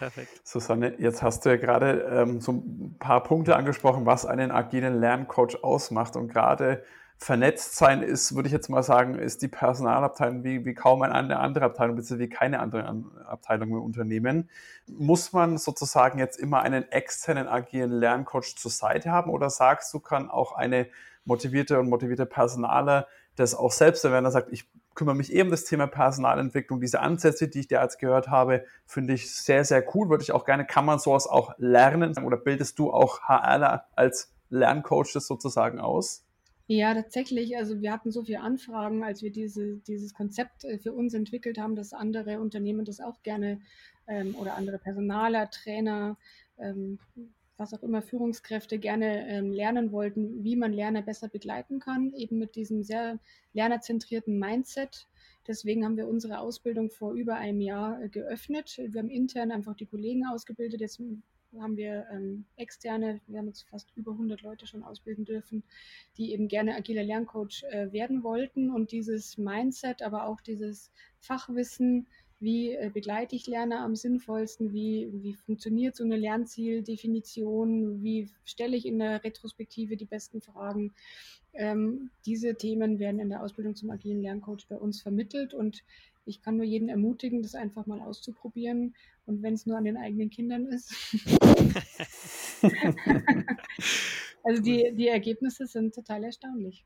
Perfekt. 0.00 0.40
Susanne, 0.44 0.94
jetzt 0.98 1.22
hast 1.22 1.44
du 1.44 1.50
ja 1.50 1.56
gerade 1.56 2.08
ähm, 2.10 2.40
so 2.40 2.52
ein 2.52 2.96
paar 2.98 3.22
Punkte 3.22 3.54
angesprochen, 3.54 4.06
was 4.06 4.24
einen 4.24 4.50
agilen 4.50 4.98
Lerncoach 4.98 5.62
ausmacht. 5.62 6.16
Und 6.16 6.28
gerade 6.28 6.82
vernetzt 7.18 7.76
sein 7.76 8.02
ist, 8.02 8.34
würde 8.34 8.46
ich 8.46 8.52
jetzt 8.54 8.70
mal 8.70 8.82
sagen, 8.82 9.18
ist 9.18 9.42
die 9.42 9.48
Personalabteilung 9.48 10.42
wie, 10.42 10.64
wie 10.64 10.72
kaum 10.72 11.02
eine 11.02 11.38
andere 11.38 11.66
Abteilung, 11.66 11.96
beziehungsweise 11.96 12.30
wie 12.30 12.34
keine 12.34 12.60
andere 12.60 13.04
Abteilung 13.26 13.68
im 13.68 13.82
Unternehmen. 13.82 14.48
Muss 14.86 15.34
man 15.34 15.58
sozusagen 15.58 16.18
jetzt 16.18 16.38
immer 16.38 16.62
einen 16.62 16.90
externen 16.90 17.46
agilen 17.46 17.90
Lerncoach 17.90 18.56
zur 18.56 18.70
Seite 18.70 19.10
haben 19.10 19.30
oder 19.30 19.50
sagst 19.50 19.92
du, 19.92 20.00
kann 20.00 20.30
auch 20.30 20.52
eine 20.52 20.88
motivierte 21.26 21.78
und 21.78 21.90
motivierte 21.90 22.24
Personaler 22.24 23.06
das 23.36 23.54
auch 23.54 23.72
selbst, 23.72 24.02
wenn 24.04 24.24
er 24.24 24.30
sagt, 24.30 24.50
ich 24.50 24.66
kümmere 25.00 25.16
mich 25.16 25.32
eben 25.32 25.48
um 25.48 25.50
das 25.50 25.64
Thema 25.64 25.86
Personalentwicklung, 25.86 26.78
diese 26.78 27.00
Ansätze, 27.00 27.48
die 27.48 27.60
ich 27.60 27.70
jetzt 27.70 27.98
gehört 27.98 28.28
habe, 28.28 28.66
finde 28.84 29.14
ich 29.14 29.34
sehr, 29.34 29.64
sehr 29.64 29.82
cool, 29.94 30.10
würde 30.10 30.22
ich 30.22 30.32
auch 30.32 30.44
gerne, 30.44 30.66
kann 30.66 30.84
man 30.84 30.98
sowas 30.98 31.26
auch 31.26 31.54
lernen 31.56 32.22
oder 32.22 32.36
bildest 32.36 32.78
du 32.78 32.90
auch 32.92 33.22
HR 33.22 33.86
als 33.96 34.30
Lerncoach 34.50 35.14
das 35.14 35.26
sozusagen 35.26 35.80
aus? 35.80 36.26
Ja, 36.66 36.92
tatsächlich. 36.92 37.56
Also 37.56 37.80
wir 37.80 37.92
hatten 37.92 38.10
so 38.10 38.24
viele 38.24 38.42
Anfragen, 38.42 39.02
als 39.02 39.22
wir 39.22 39.32
diese, 39.32 39.78
dieses 39.78 40.12
Konzept 40.12 40.64
äh, 40.64 40.76
für 40.76 40.92
uns 40.92 41.14
entwickelt 41.14 41.56
haben, 41.56 41.76
dass 41.76 41.94
andere 41.94 42.38
Unternehmen 42.38 42.84
das 42.84 43.00
auch 43.00 43.22
gerne 43.22 43.62
ähm, 44.06 44.34
oder 44.38 44.54
andere 44.54 44.78
Personaler, 44.78 45.48
Trainer, 45.48 46.18
ähm, 46.58 46.98
was 47.60 47.74
auch 47.74 47.82
immer 47.82 48.00
Führungskräfte 48.00 48.78
gerne 48.78 49.28
ähm, 49.28 49.52
lernen 49.52 49.92
wollten, 49.92 50.42
wie 50.42 50.56
man 50.56 50.72
Lerner 50.72 51.02
besser 51.02 51.28
begleiten 51.28 51.78
kann, 51.78 52.14
eben 52.14 52.38
mit 52.38 52.56
diesem 52.56 52.82
sehr 52.82 53.18
lernerzentrierten 53.52 54.38
Mindset. 54.38 55.06
Deswegen 55.46 55.84
haben 55.84 55.98
wir 55.98 56.08
unsere 56.08 56.38
Ausbildung 56.38 56.90
vor 56.90 57.12
über 57.12 57.34
einem 57.36 57.60
Jahr 57.60 58.02
äh, 58.02 58.08
geöffnet. 58.08 58.80
Wir 58.82 59.00
haben 59.00 59.10
intern 59.10 59.52
einfach 59.52 59.76
die 59.76 59.84
Kollegen 59.84 60.26
ausgebildet. 60.26 60.80
Jetzt 60.80 61.02
haben 61.58 61.76
wir 61.76 62.06
ähm, 62.10 62.46
externe, 62.56 63.20
wir 63.26 63.38
haben 63.38 63.48
jetzt 63.48 63.68
fast 63.68 63.92
über 63.94 64.12
100 64.12 64.40
Leute 64.40 64.66
schon 64.66 64.82
ausbilden 64.82 65.26
dürfen, 65.26 65.62
die 66.16 66.32
eben 66.32 66.48
gerne 66.48 66.76
agiler 66.76 67.02
Lerncoach 67.02 67.64
äh, 67.70 67.92
werden 67.92 68.22
wollten 68.22 68.70
und 68.70 68.92
dieses 68.92 69.36
Mindset, 69.36 70.00
aber 70.00 70.26
auch 70.26 70.40
dieses 70.40 70.90
Fachwissen, 71.18 72.06
wie 72.40 72.72
äh, 72.72 72.90
begleite 72.92 73.36
ich 73.36 73.46
Lerner 73.46 73.80
am 73.80 73.94
sinnvollsten, 73.94 74.72
wie, 74.72 75.10
wie 75.12 75.34
funktioniert 75.34 75.94
so 75.94 76.04
eine 76.04 76.16
Lernzieldefinition, 76.16 78.02
wie 78.02 78.30
stelle 78.44 78.76
ich 78.76 78.86
in 78.86 78.98
der 78.98 79.22
Retrospektive 79.22 79.96
die 79.96 80.06
besten 80.06 80.40
Fragen. 80.40 80.94
Ähm, 81.52 82.10
diese 82.24 82.54
Themen 82.54 82.98
werden 82.98 83.20
in 83.20 83.28
der 83.28 83.42
Ausbildung 83.42 83.76
zum 83.76 83.90
agilen 83.90 84.22
Lerncoach 84.22 84.66
bei 84.68 84.76
uns 84.76 85.02
vermittelt 85.02 85.52
und 85.52 85.84
ich 86.24 86.42
kann 86.42 86.56
nur 86.56 86.64
jeden 86.64 86.88
ermutigen, 86.88 87.42
das 87.42 87.54
einfach 87.54 87.86
mal 87.86 88.00
auszuprobieren 88.00 88.94
und 89.26 89.42
wenn 89.42 89.54
es 89.54 89.66
nur 89.66 89.76
an 89.76 89.84
den 89.84 89.96
eigenen 89.96 90.30
Kindern 90.30 90.66
ist. 90.66 90.94
also 94.44 94.62
die, 94.62 94.92
die 94.94 95.08
Ergebnisse 95.08 95.66
sind 95.66 95.94
total 95.94 96.24
erstaunlich. 96.24 96.84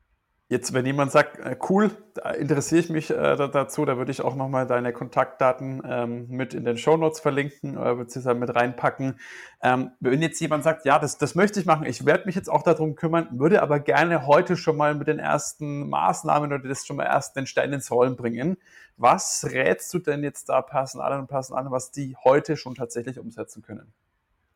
Jetzt, 0.50 0.74
wenn 0.74 0.84
jemand 0.84 1.10
sagt, 1.10 1.38
äh, 1.38 1.56
cool, 1.70 1.90
da 2.12 2.30
interessiere 2.30 2.80
ich 2.82 2.90
mich 2.90 3.10
äh, 3.10 3.14
dazu, 3.36 3.86
da 3.86 3.96
würde 3.96 4.12
ich 4.12 4.20
auch 4.20 4.36
nochmal 4.36 4.66
deine 4.66 4.92
Kontaktdaten 4.92 5.80
ähm, 5.88 6.26
mit 6.28 6.52
in 6.52 6.66
den 6.66 6.76
Shownotes 6.76 7.20
verlinken 7.20 7.78
oder 7.78 7.92
äh, 7.92 7.94
beziehungsweise 7.94 8.38
mit 8.38 8.54
reinpacken. 8.54 9.18
Ähm, 9.62 9.92
wenn 10.00 10.20
jetzt 10.20 10.38
jemand 10.40 10.62
sagt, 10.62 10.84
ja, 10.84 10.98
das, 10.98 11.16
das 11.16 11.34
möchte 11.34 11.60
ich 11.60 11.66
machen, 11.66 11.86
ich 11.86 12.04
werde 12.04 12.26
mich 12.26 12.34
jetzt 12.34 12.50
auch 12.50 12.62
darum 12.62 12.94
kümmern, 12.94 13.28
würde 13.32 13.62
aber 13.62 13.80
gerne 13.80 14.26
heute 14.26 14.58
schon 14.58 14.76
mal 14.76 14.94
mit 14.94 15.08
den 15.08 15.18
ersten 15.18 15.88
Maßnahmen 15.88 16.52
oder 16.52 16.68
das 16.68 16.84
schon 16.84 16.96
mal 16.96 17.04
erst 17.04 17.36
den 17.36 17.46
Stein 17.46 17.72
ins 17.72 17.90
Rollen 17.90 18.14
bringen. 18.14 18.58
Was 18.98 19.46
rätst 19.50 19.94
du 19.94 19.98
denn 19.98 20.22
jetzt 20.22 20.50
da 20.50 20.60
Personal 20.60 21.18
und 21.18 21.26
Personal, 21.26 21.70
was 21.70 21.90
die 21.90 22.16
heute 22.22 22.58
schon 22.58 22.74
tatsächlich 22.74 23.18
umsetzen 23.18 23.62
können? 23.62 23.94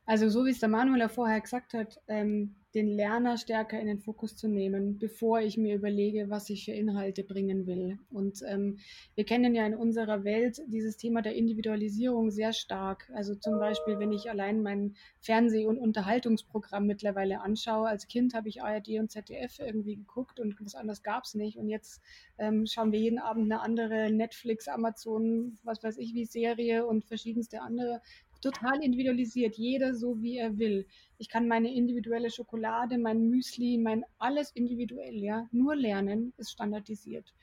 Also 0.05 0.29
so 0.29 0.44
wie 0.44 0.51
es 0.51 0.59
der 0.59 0.68
Manuel 0.68 1.01
ja 1.01 1.09
vorher 1.09 1.40
gesagt 1.40 1.74
hat, 1.74 2.01
ähm, 2.09 2.55
den 2.79 2.88
Lerner 2.88 3.37
stärker 3.37 3.81
in 3.81 3.87
den 3.87 3.99
Fokus 3.99 4.37
zu 4.37 4.49
nehmen, 4.49 4.99
bevor 4.99 5.41
ich 5.41 5.59
mir 5.59 5.75
überlege, 5.75 6.31
was 6.31 6.49
ich 6.49 6.64
für 6.64 6.73
Inhalte 6.73 7.25
bringen 7.25 7.67
will. 7.67 7.99
Und 8.11 8.43
ähm, 8.47 8.79
wir 9.17 9.25
kennen 9.25 9.55
ja 9.55 9.67
in 9.67 9.75
unserer 9.75 10.23
Welt 10.23 10.61
dieses 10.69 10.97
Thema 10.97 11.21
der 11.21 11.35
Individualisierung 11.35 12.31
sehr 12.31 12.53
stark. 12.53 13.11
Also 13.14 13.35
zum 13.35 13.59
Beispiel, 13.59 13.99
wenn 13.99 14.12
ich 14.12 14.31
allein 14.31 14.62
mein 14.62 14.95
Fernseh- 15.21 15.67
und 15.67 15.79
Unterhaltungsprogramm 15.79 16.87
mittlerweile 16.87 17.41
anschaue. 17.41 17.88
Als 17.88 18.07
Kind 18.07 18.33
habe 18.35 18.49
ich 18.49 18.62
ARD 18.62 19.01
und 19.01 19.11
ZDF 19.11 19.59
irgendwie 19.59 19.97
geguckt 19.97 20.38
und 20.38 20.55
was 20.61 20.77
anderes 20.77 21.03
gab 21.03 21.25
es 21.25 21.35
nicht. 21.35 21.59
Und 21.59 21.69
jetzt 21.69 22.01
ähm, 22.38 22.64
schauen 22.67 22.93
wir 22.93 23.01
jeden 23.01 23.19
Abend 23.19 23.51
eine 23.51 23.61
andere 23.61 24.11
Netflix, 24.12 24.69
Amazon, 24.69 25.59
was 25.64 25.83
weiß 25.83 25.99
ich 25.99 26.14
wie 26.14 26.27
Serie 26.27 26.87
und 26.87 27.05
verschiedenste 27.05 27.61
andere 27.61 28.01
total 28.40 28.83
individualisiert, 28.83 29.57
jeder 29.57 29.94
so 29.94 30.22
wie 30.22 30.37
er 30.38 30.59
will. 30.59 30.87
Ich 31.18 31.29
kann 31.29 31.48
meine 31.48 31.72
individuelle 31.74 32.31
Schokolade, 32.31 32.98
mein 32.98 33.29
Müsli, 33.29 33.79
mein 33.79 34.05
alles 34.18 34.51
individuell, 34.53 35.16
ja, 35.16 35.48
nur 35.53 35.77
lernen 35.77 36.33
ist 36.37 36.53
standardisiert. 36.53 37.35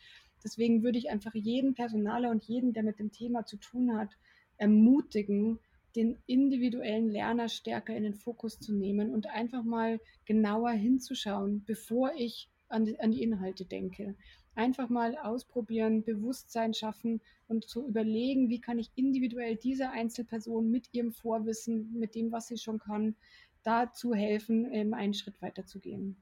Deswegen 0.43 0.83
würde 0.83 0.97
ich 0.97 1.09
einfach 1.09 1.33
jeden 1.33 1.73
Personaler 1.73 2.29
und 2.29 2.43
jeden, 2.43 2.73
der 2.73 2.83
mit 2.83 2.99
dem 2.99 3.11
Thema 3.11 3.45
zu 3.45 3.57
tun 3.57 3.97
hat, 3.97 4.09
ermutigen, 4.57 5.59
den 5.95 6.17
individuellen 6.27 7.09
Lerner 7.09 7.49
stärker 7.49 7.95
in 7.95 8.03
den 8.03 8.15
Fokus 8.15 8.59
zu 8.59 8.73
nehmen 8.73 9.11
und 9.11 9.27
einfach 9.27 9.63
mal 9.63 9.99
genauer 10.25 10.71
hinzuschauen, 10.71 11.63
bevor 11.65 12.13
ich 12.17 12.49
an 12.67 12.85
die, 12.85 12.99
an 12.99 13.11
die 13.11 13.23
Inhalte 13.23 13.65
denke 13.65 14.15
einfach 14.55 14.89
mal 14.89 15.17
ausprobieren, 15.17 16.03
Bewusstsein 16.03 16.73
schaffen 16.73 17.21
und 17.47 17.67
zu 17.67 17.87
überlegen, 17.87 18.49
wie 18.49 18.61
kann 18.61 18.79
ich 18.79 18.91
individuell 18.95 19.55
dieser 19.55 19.91
Einzelperson 19.91 20.69
mit 20.71 20.89
ihrem 20.93 21.11
Vorwissen, 21.11 21.93
mit 21.93 22.15
dem, 22.15 22.31
was 22.31 22.47
sie 22.47 22.57
schon 22.57 22.79
kann, 22.79 23.15
dazu 23.63 24.13
helfen, 24.13 24.93
einen 24.93 25.13
Schritt 25.13 25.41
weiter 25.41 25.65
zu 25.65 25.79
gehen. 25.79 26.17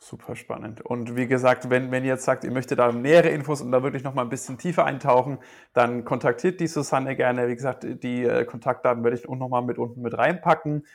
Super 0.00 0.36
spannend. 0.36 0.80
Und 0.80 1.16
wie 1.16 1.26
gesagt, 1.26 1.70
wenn, 1.70 1.90
wenn 1.90 2.04
ihr 2.04 2.10
jetzt 2.10 2.24
sagt, 2.24 2.44
ihr 2.44 2.52
möchtet 2.52 2.78
da 2.78 2.92
nähere 2.92 3.30
Infos 3.30 3.60
und 3.60 3.72
da 3.72 3.82
wirklich 3.82 4.04
noch 4.04 4.14
mal 4.14 4.22
ein 4.22 4.28
bisschen 4.28 4.56
tiefer 4.56 4.84
eintauchen, 4.84 5.38
dann 5.72 6.04
kontaktiert 6.04 6.60
die 6.60 6.68
Susanne 6.68 7.16
gerne. 7.16 7.48
Wie 7.48 7.54
gesagt, 7.54 7.84
die 7.84 8.22
äh, 8.22 8.44
Kontaktdaten 8.44 9.02
werde 9.02 9.16
ich 9.16 9.28
auch 9.28 9.34
noch 9.34 9.48
mal 9.48 9.60
mit 9.60 9.76
unten 9.76 10.00
mit 10.02 10.16
reinpacken. 10.16 10.86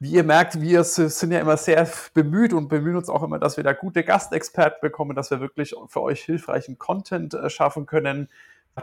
Wie 0.00 0.12
ihr 0.12 0.22
merkt, 0.22 0.60
wir 0.60 0.84
sind 0.84 1.32
ja 1.32 1.40
immer 1.40 1.56
sehr 1.56 1.88
bemüht 2.14 2.52
und 2.52 2.68
bemühen 2.68 2.94
uns 2.94 3.08
auch 3.08 3.24
immer, 3.24 3.40
dass 3.40 3.56
wir 3.56 3.64
da 3.64 3.72
gute 3.72 4.04
Gastexperten 4.04 4.78
bekommen, 4.80 5.16
dass 5.16 5.32
wir 5.32 5.40
wirklich 5.40 5.74
für 5.88 6.02
euch 6.02 6.22
hilfreichen 6.22 6.78
Content 6.78 7.34
äh, 7.34 7.50
schaffen 7.50 7.84
können. 7.86 8.28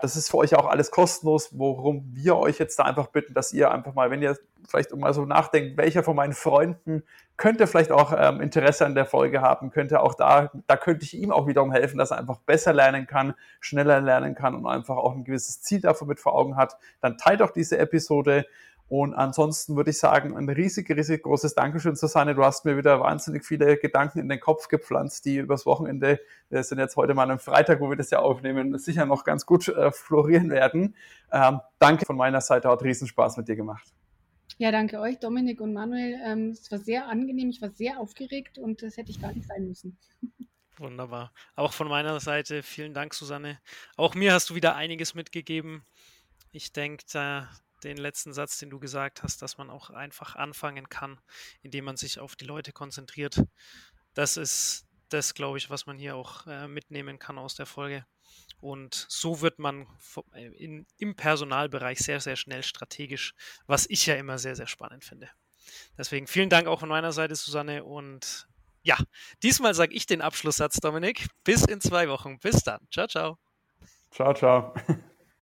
Das 0.02 0.18
ist 0.18 0.30
für 0.30 0.36
euch 0.36 0.56
auch 0.56 0.68
alles 0.68 0.92
kostenlos, 0.92 1.58
worum 1.58 2.04
wir 2.14 2.36
euch 2.36 2.60
jetzt 2.60 2.78
da 2.80 2.84
einfach 2.84 3.08
bitten, 3.08 3.34
dass 3.34 3.54
ihr 3.54 3.72
einfach 3.72 3.94
mal, 3.94 4.12
wenn 4.12 4.22
ihr 4.22 4.38
vielleicht 4.68 4.94
mal 4.94 5.14
so 5.14 5.24
nachdenkt, 5.26 5.78
welcher 5.78 6.04
von 6.04 6.18
meinen 6.18 6.34
Freunden 6.34 7.04
könnte 7.38 7.66
vielleicht 7.66 7.92
auch 7.94 8.14
ähm, 8.18 8.42
Interesse 8.42 8.86
an 8.86 8.94
der 8.94 9.06
Folge 9.06 9.40
haben, 9.40 9.70
könnte 9.70 10.02
auch 10.02 10.16
da, 10.16 10.52
da 10.68 10.76
könnte 10.76 11.06
ich 11.06 11.14
ihm 11.14 11.32
auch 11.32 11.48
wiederum 11.48 11.72
helfen, 11.72 11.98
dass 11.98 12.12
er 12.12 12.18
einfach 12.18 12.40
besser 12.40 12.74
lernen 12.74 13.08
kann, 13.08 13.36
schneller 13.62 14.02
lernen 14.02 14.36
kann 14.36 14.54
und 14.54 14.66
einfach 14.68 14.98
auch 14.98 15.14
ein 15.14 15.24
gewisses 15.24 15.62
Ziel 15.62 15.80
dafür 15.80 16.08
mit 16.08 16.20
vor 16.20 16.36
Augen 16.36 16.58
hat, 16.58 16.78
dann 17.00 17.18
teilt 17.18 17.40
doch 17.40 17.52
diese 17.52 17.78
Episode 17.78 18.46
und 18.88 19.16
ansonsten 19.16 19.76
würde 19.76 19.90
ich 19.90 19.98
sagen, 19.98 20.38
ein 20.38 20.48
riesig, 20.48 20.90
riesig 20.92 21.24
großes 21.24 21.56
Dankeschön, 21.56 21.96
Susanne. 21.96 22.36
Du 22.36 22.44
hast 22.44 22.66
mir 22.66 22.78
wieder 22.78 23.00
wahnsinnig 23.00 23.44
viele 23.44 23.78
Gedanken 23.78 24.20
in 24.20 24.30
den 24.30 24.40
Kopf 24.40 24.68
gepflanzt, 24.68 25.26
die 25.26 25.38
übers 25.38 25.66
Wochenende, 25.66 26.20
wir 26.50 26.62
sind 26.64 26.78
jetzt 26.78 26.96
heute 26.96 27.16
mal 27.16 27.30
am 27.32 27.40
Freitag, 27.40 27.80
wo 27.80 27.90
wir 27.90 27.96
das 27.96 28.12
ja 28.12 28.20
aufnehmen, 28.20 28.78
sicher 28.78 29.08
noch 29.08 29.24
ganz 29.24 29.48
gut 29.48 29.68
äh, 29.70 29.92
florieren 29.92 30.52
werden. 30.52 30.96
Ähm, 31.32 31.62
danke 31.80 32.06
von 32.06 32.16
meiner 32.16 32.42
Seite, 32.42 32.70
hat 32.70 32.84
Riesenspaß 32.84 33.38
mit 33.38 33.48
dir 33.48 33.56
gemacht. 33.56 33.92
Ja, 34.58 34.72
danke 34.72 35.00
euch, 35.00 35.20
Dominik 35.20 35.62
und 35.62 35.74
Manuel. 35.74 36.20
Ähm, 36.24 36.50
es 36.52 36.72
war 36.72 36.78
sehr 36.78 37.08
angenehm, 37.08 37.50
ich 37.50 37.62
war 37.64 37.72
sehr 37.72 38.00
aufgeregt 38.00 38.60
und 38.60 38.84
das 38.84 38.98
hätte 38.98 39.10
ich 39.10 39.20
gar 39.20 39.34
nicht 39.34 39.48
sein 39.48 39.68
müssen. 39.68 39.98
Wunderbar. 40.78 41.32
Auch 41.56 41.74
von 41.74 41.88
meiner 41.88 42.20
Seite 42.20 42.62
vielen 42.62 42.94
Dank, 42.94 43.14
Susanne. 43.14 43.60
Auch 43.98 44.14
mir 44.14 44.34
hast 44.34 44.50
du 44.50 44.56
wieder 44.56 44.76
einiges 44.76 45.16
mitgegeben. 45.16 45.84
Ich 46.52 46.72
denke, 46.72 47.04
den 47.84 47.98
letzten 47.98 48.34
Satz, 48.34 48.58
den 48.58 48.70
du 48.70 48.80
gesagt 48.80 49.24
hast, 49.24 49.42
dass 49.42 49.58
man 49.58 49.70
auch 49.70 49.90
einfach 49.90 50.36
anfangen 50.36 50.90
kann, 50.90 51.20
indem 51.62 51.86
man 51.86 51.98
sich 51.98 52.20
auf 52.20 52.36
die 52.36 52.46
Leute 52.46 52.72
konzentriert. 52.72 53.42
Das 54.14 54.38
ist 54.38 54.88
das, 55.10 55.34
glaube 55.34 55.58
ich, 55.58 55.70
was 55.70 55.86
man 55.86 55.98
hier 55.98 56.16
auch 56.16 56.48
äh, 56.48 56.68
mitnehmen 56.68 57.20
kann 57.20 57.38
aus 57.38 57.56
der 57.56 57.66
Folge. 57.66 58.06
Und 58.60 59.06
so 59.10 59.42
wird 59.42 59.60
man 59.60 59.88
äh, 60.34 60.48
in, 60.48 60.88
im 60.98 61.16
Personalbereich 61.16 62.00
sehr, 62.00 62.20
sehr 62.20 62.36
schnell 62.36 62.64
strategisch, 62.64 63.34
was 63.68 63.88
ich 63.90 64.06
ja 64.06 64.16
immer 64.16 64.38
sehr, 64.38 64.56
sehr 64.56 64.68
spannend 64.68 65.04
finde. 65.04 65.30
Deswegen 65.98 66.28
vielen 66.28 66.50
Dank 66.50 66.68
auch 66.68 66.80
von 66.80 66.90
meiner 66.90 67.12
Seite, 67.12 67.36
Susanne. 67.36 67.84
Und 67.84 68.48
ja, 68.84 68.98
diesmal 69.44 69.74
sage 69.74 69.94
ich 69.94 70.06
den 70.06 70.22
Abschlusssatz, 70.22 70.78
Dominik. 70.78 71.28
Bis 71.44 71.64
in 71.66 71.82
zwei 71.82 72.08
Wochen. 72.10 72.40
Bis 72.40 72.64
dann. 72.64 72.88
Ciao, 72.92 73.08
ciao. 73.08 73.38
Ciao, 74.12 74.34
ciao. 74.34 74.74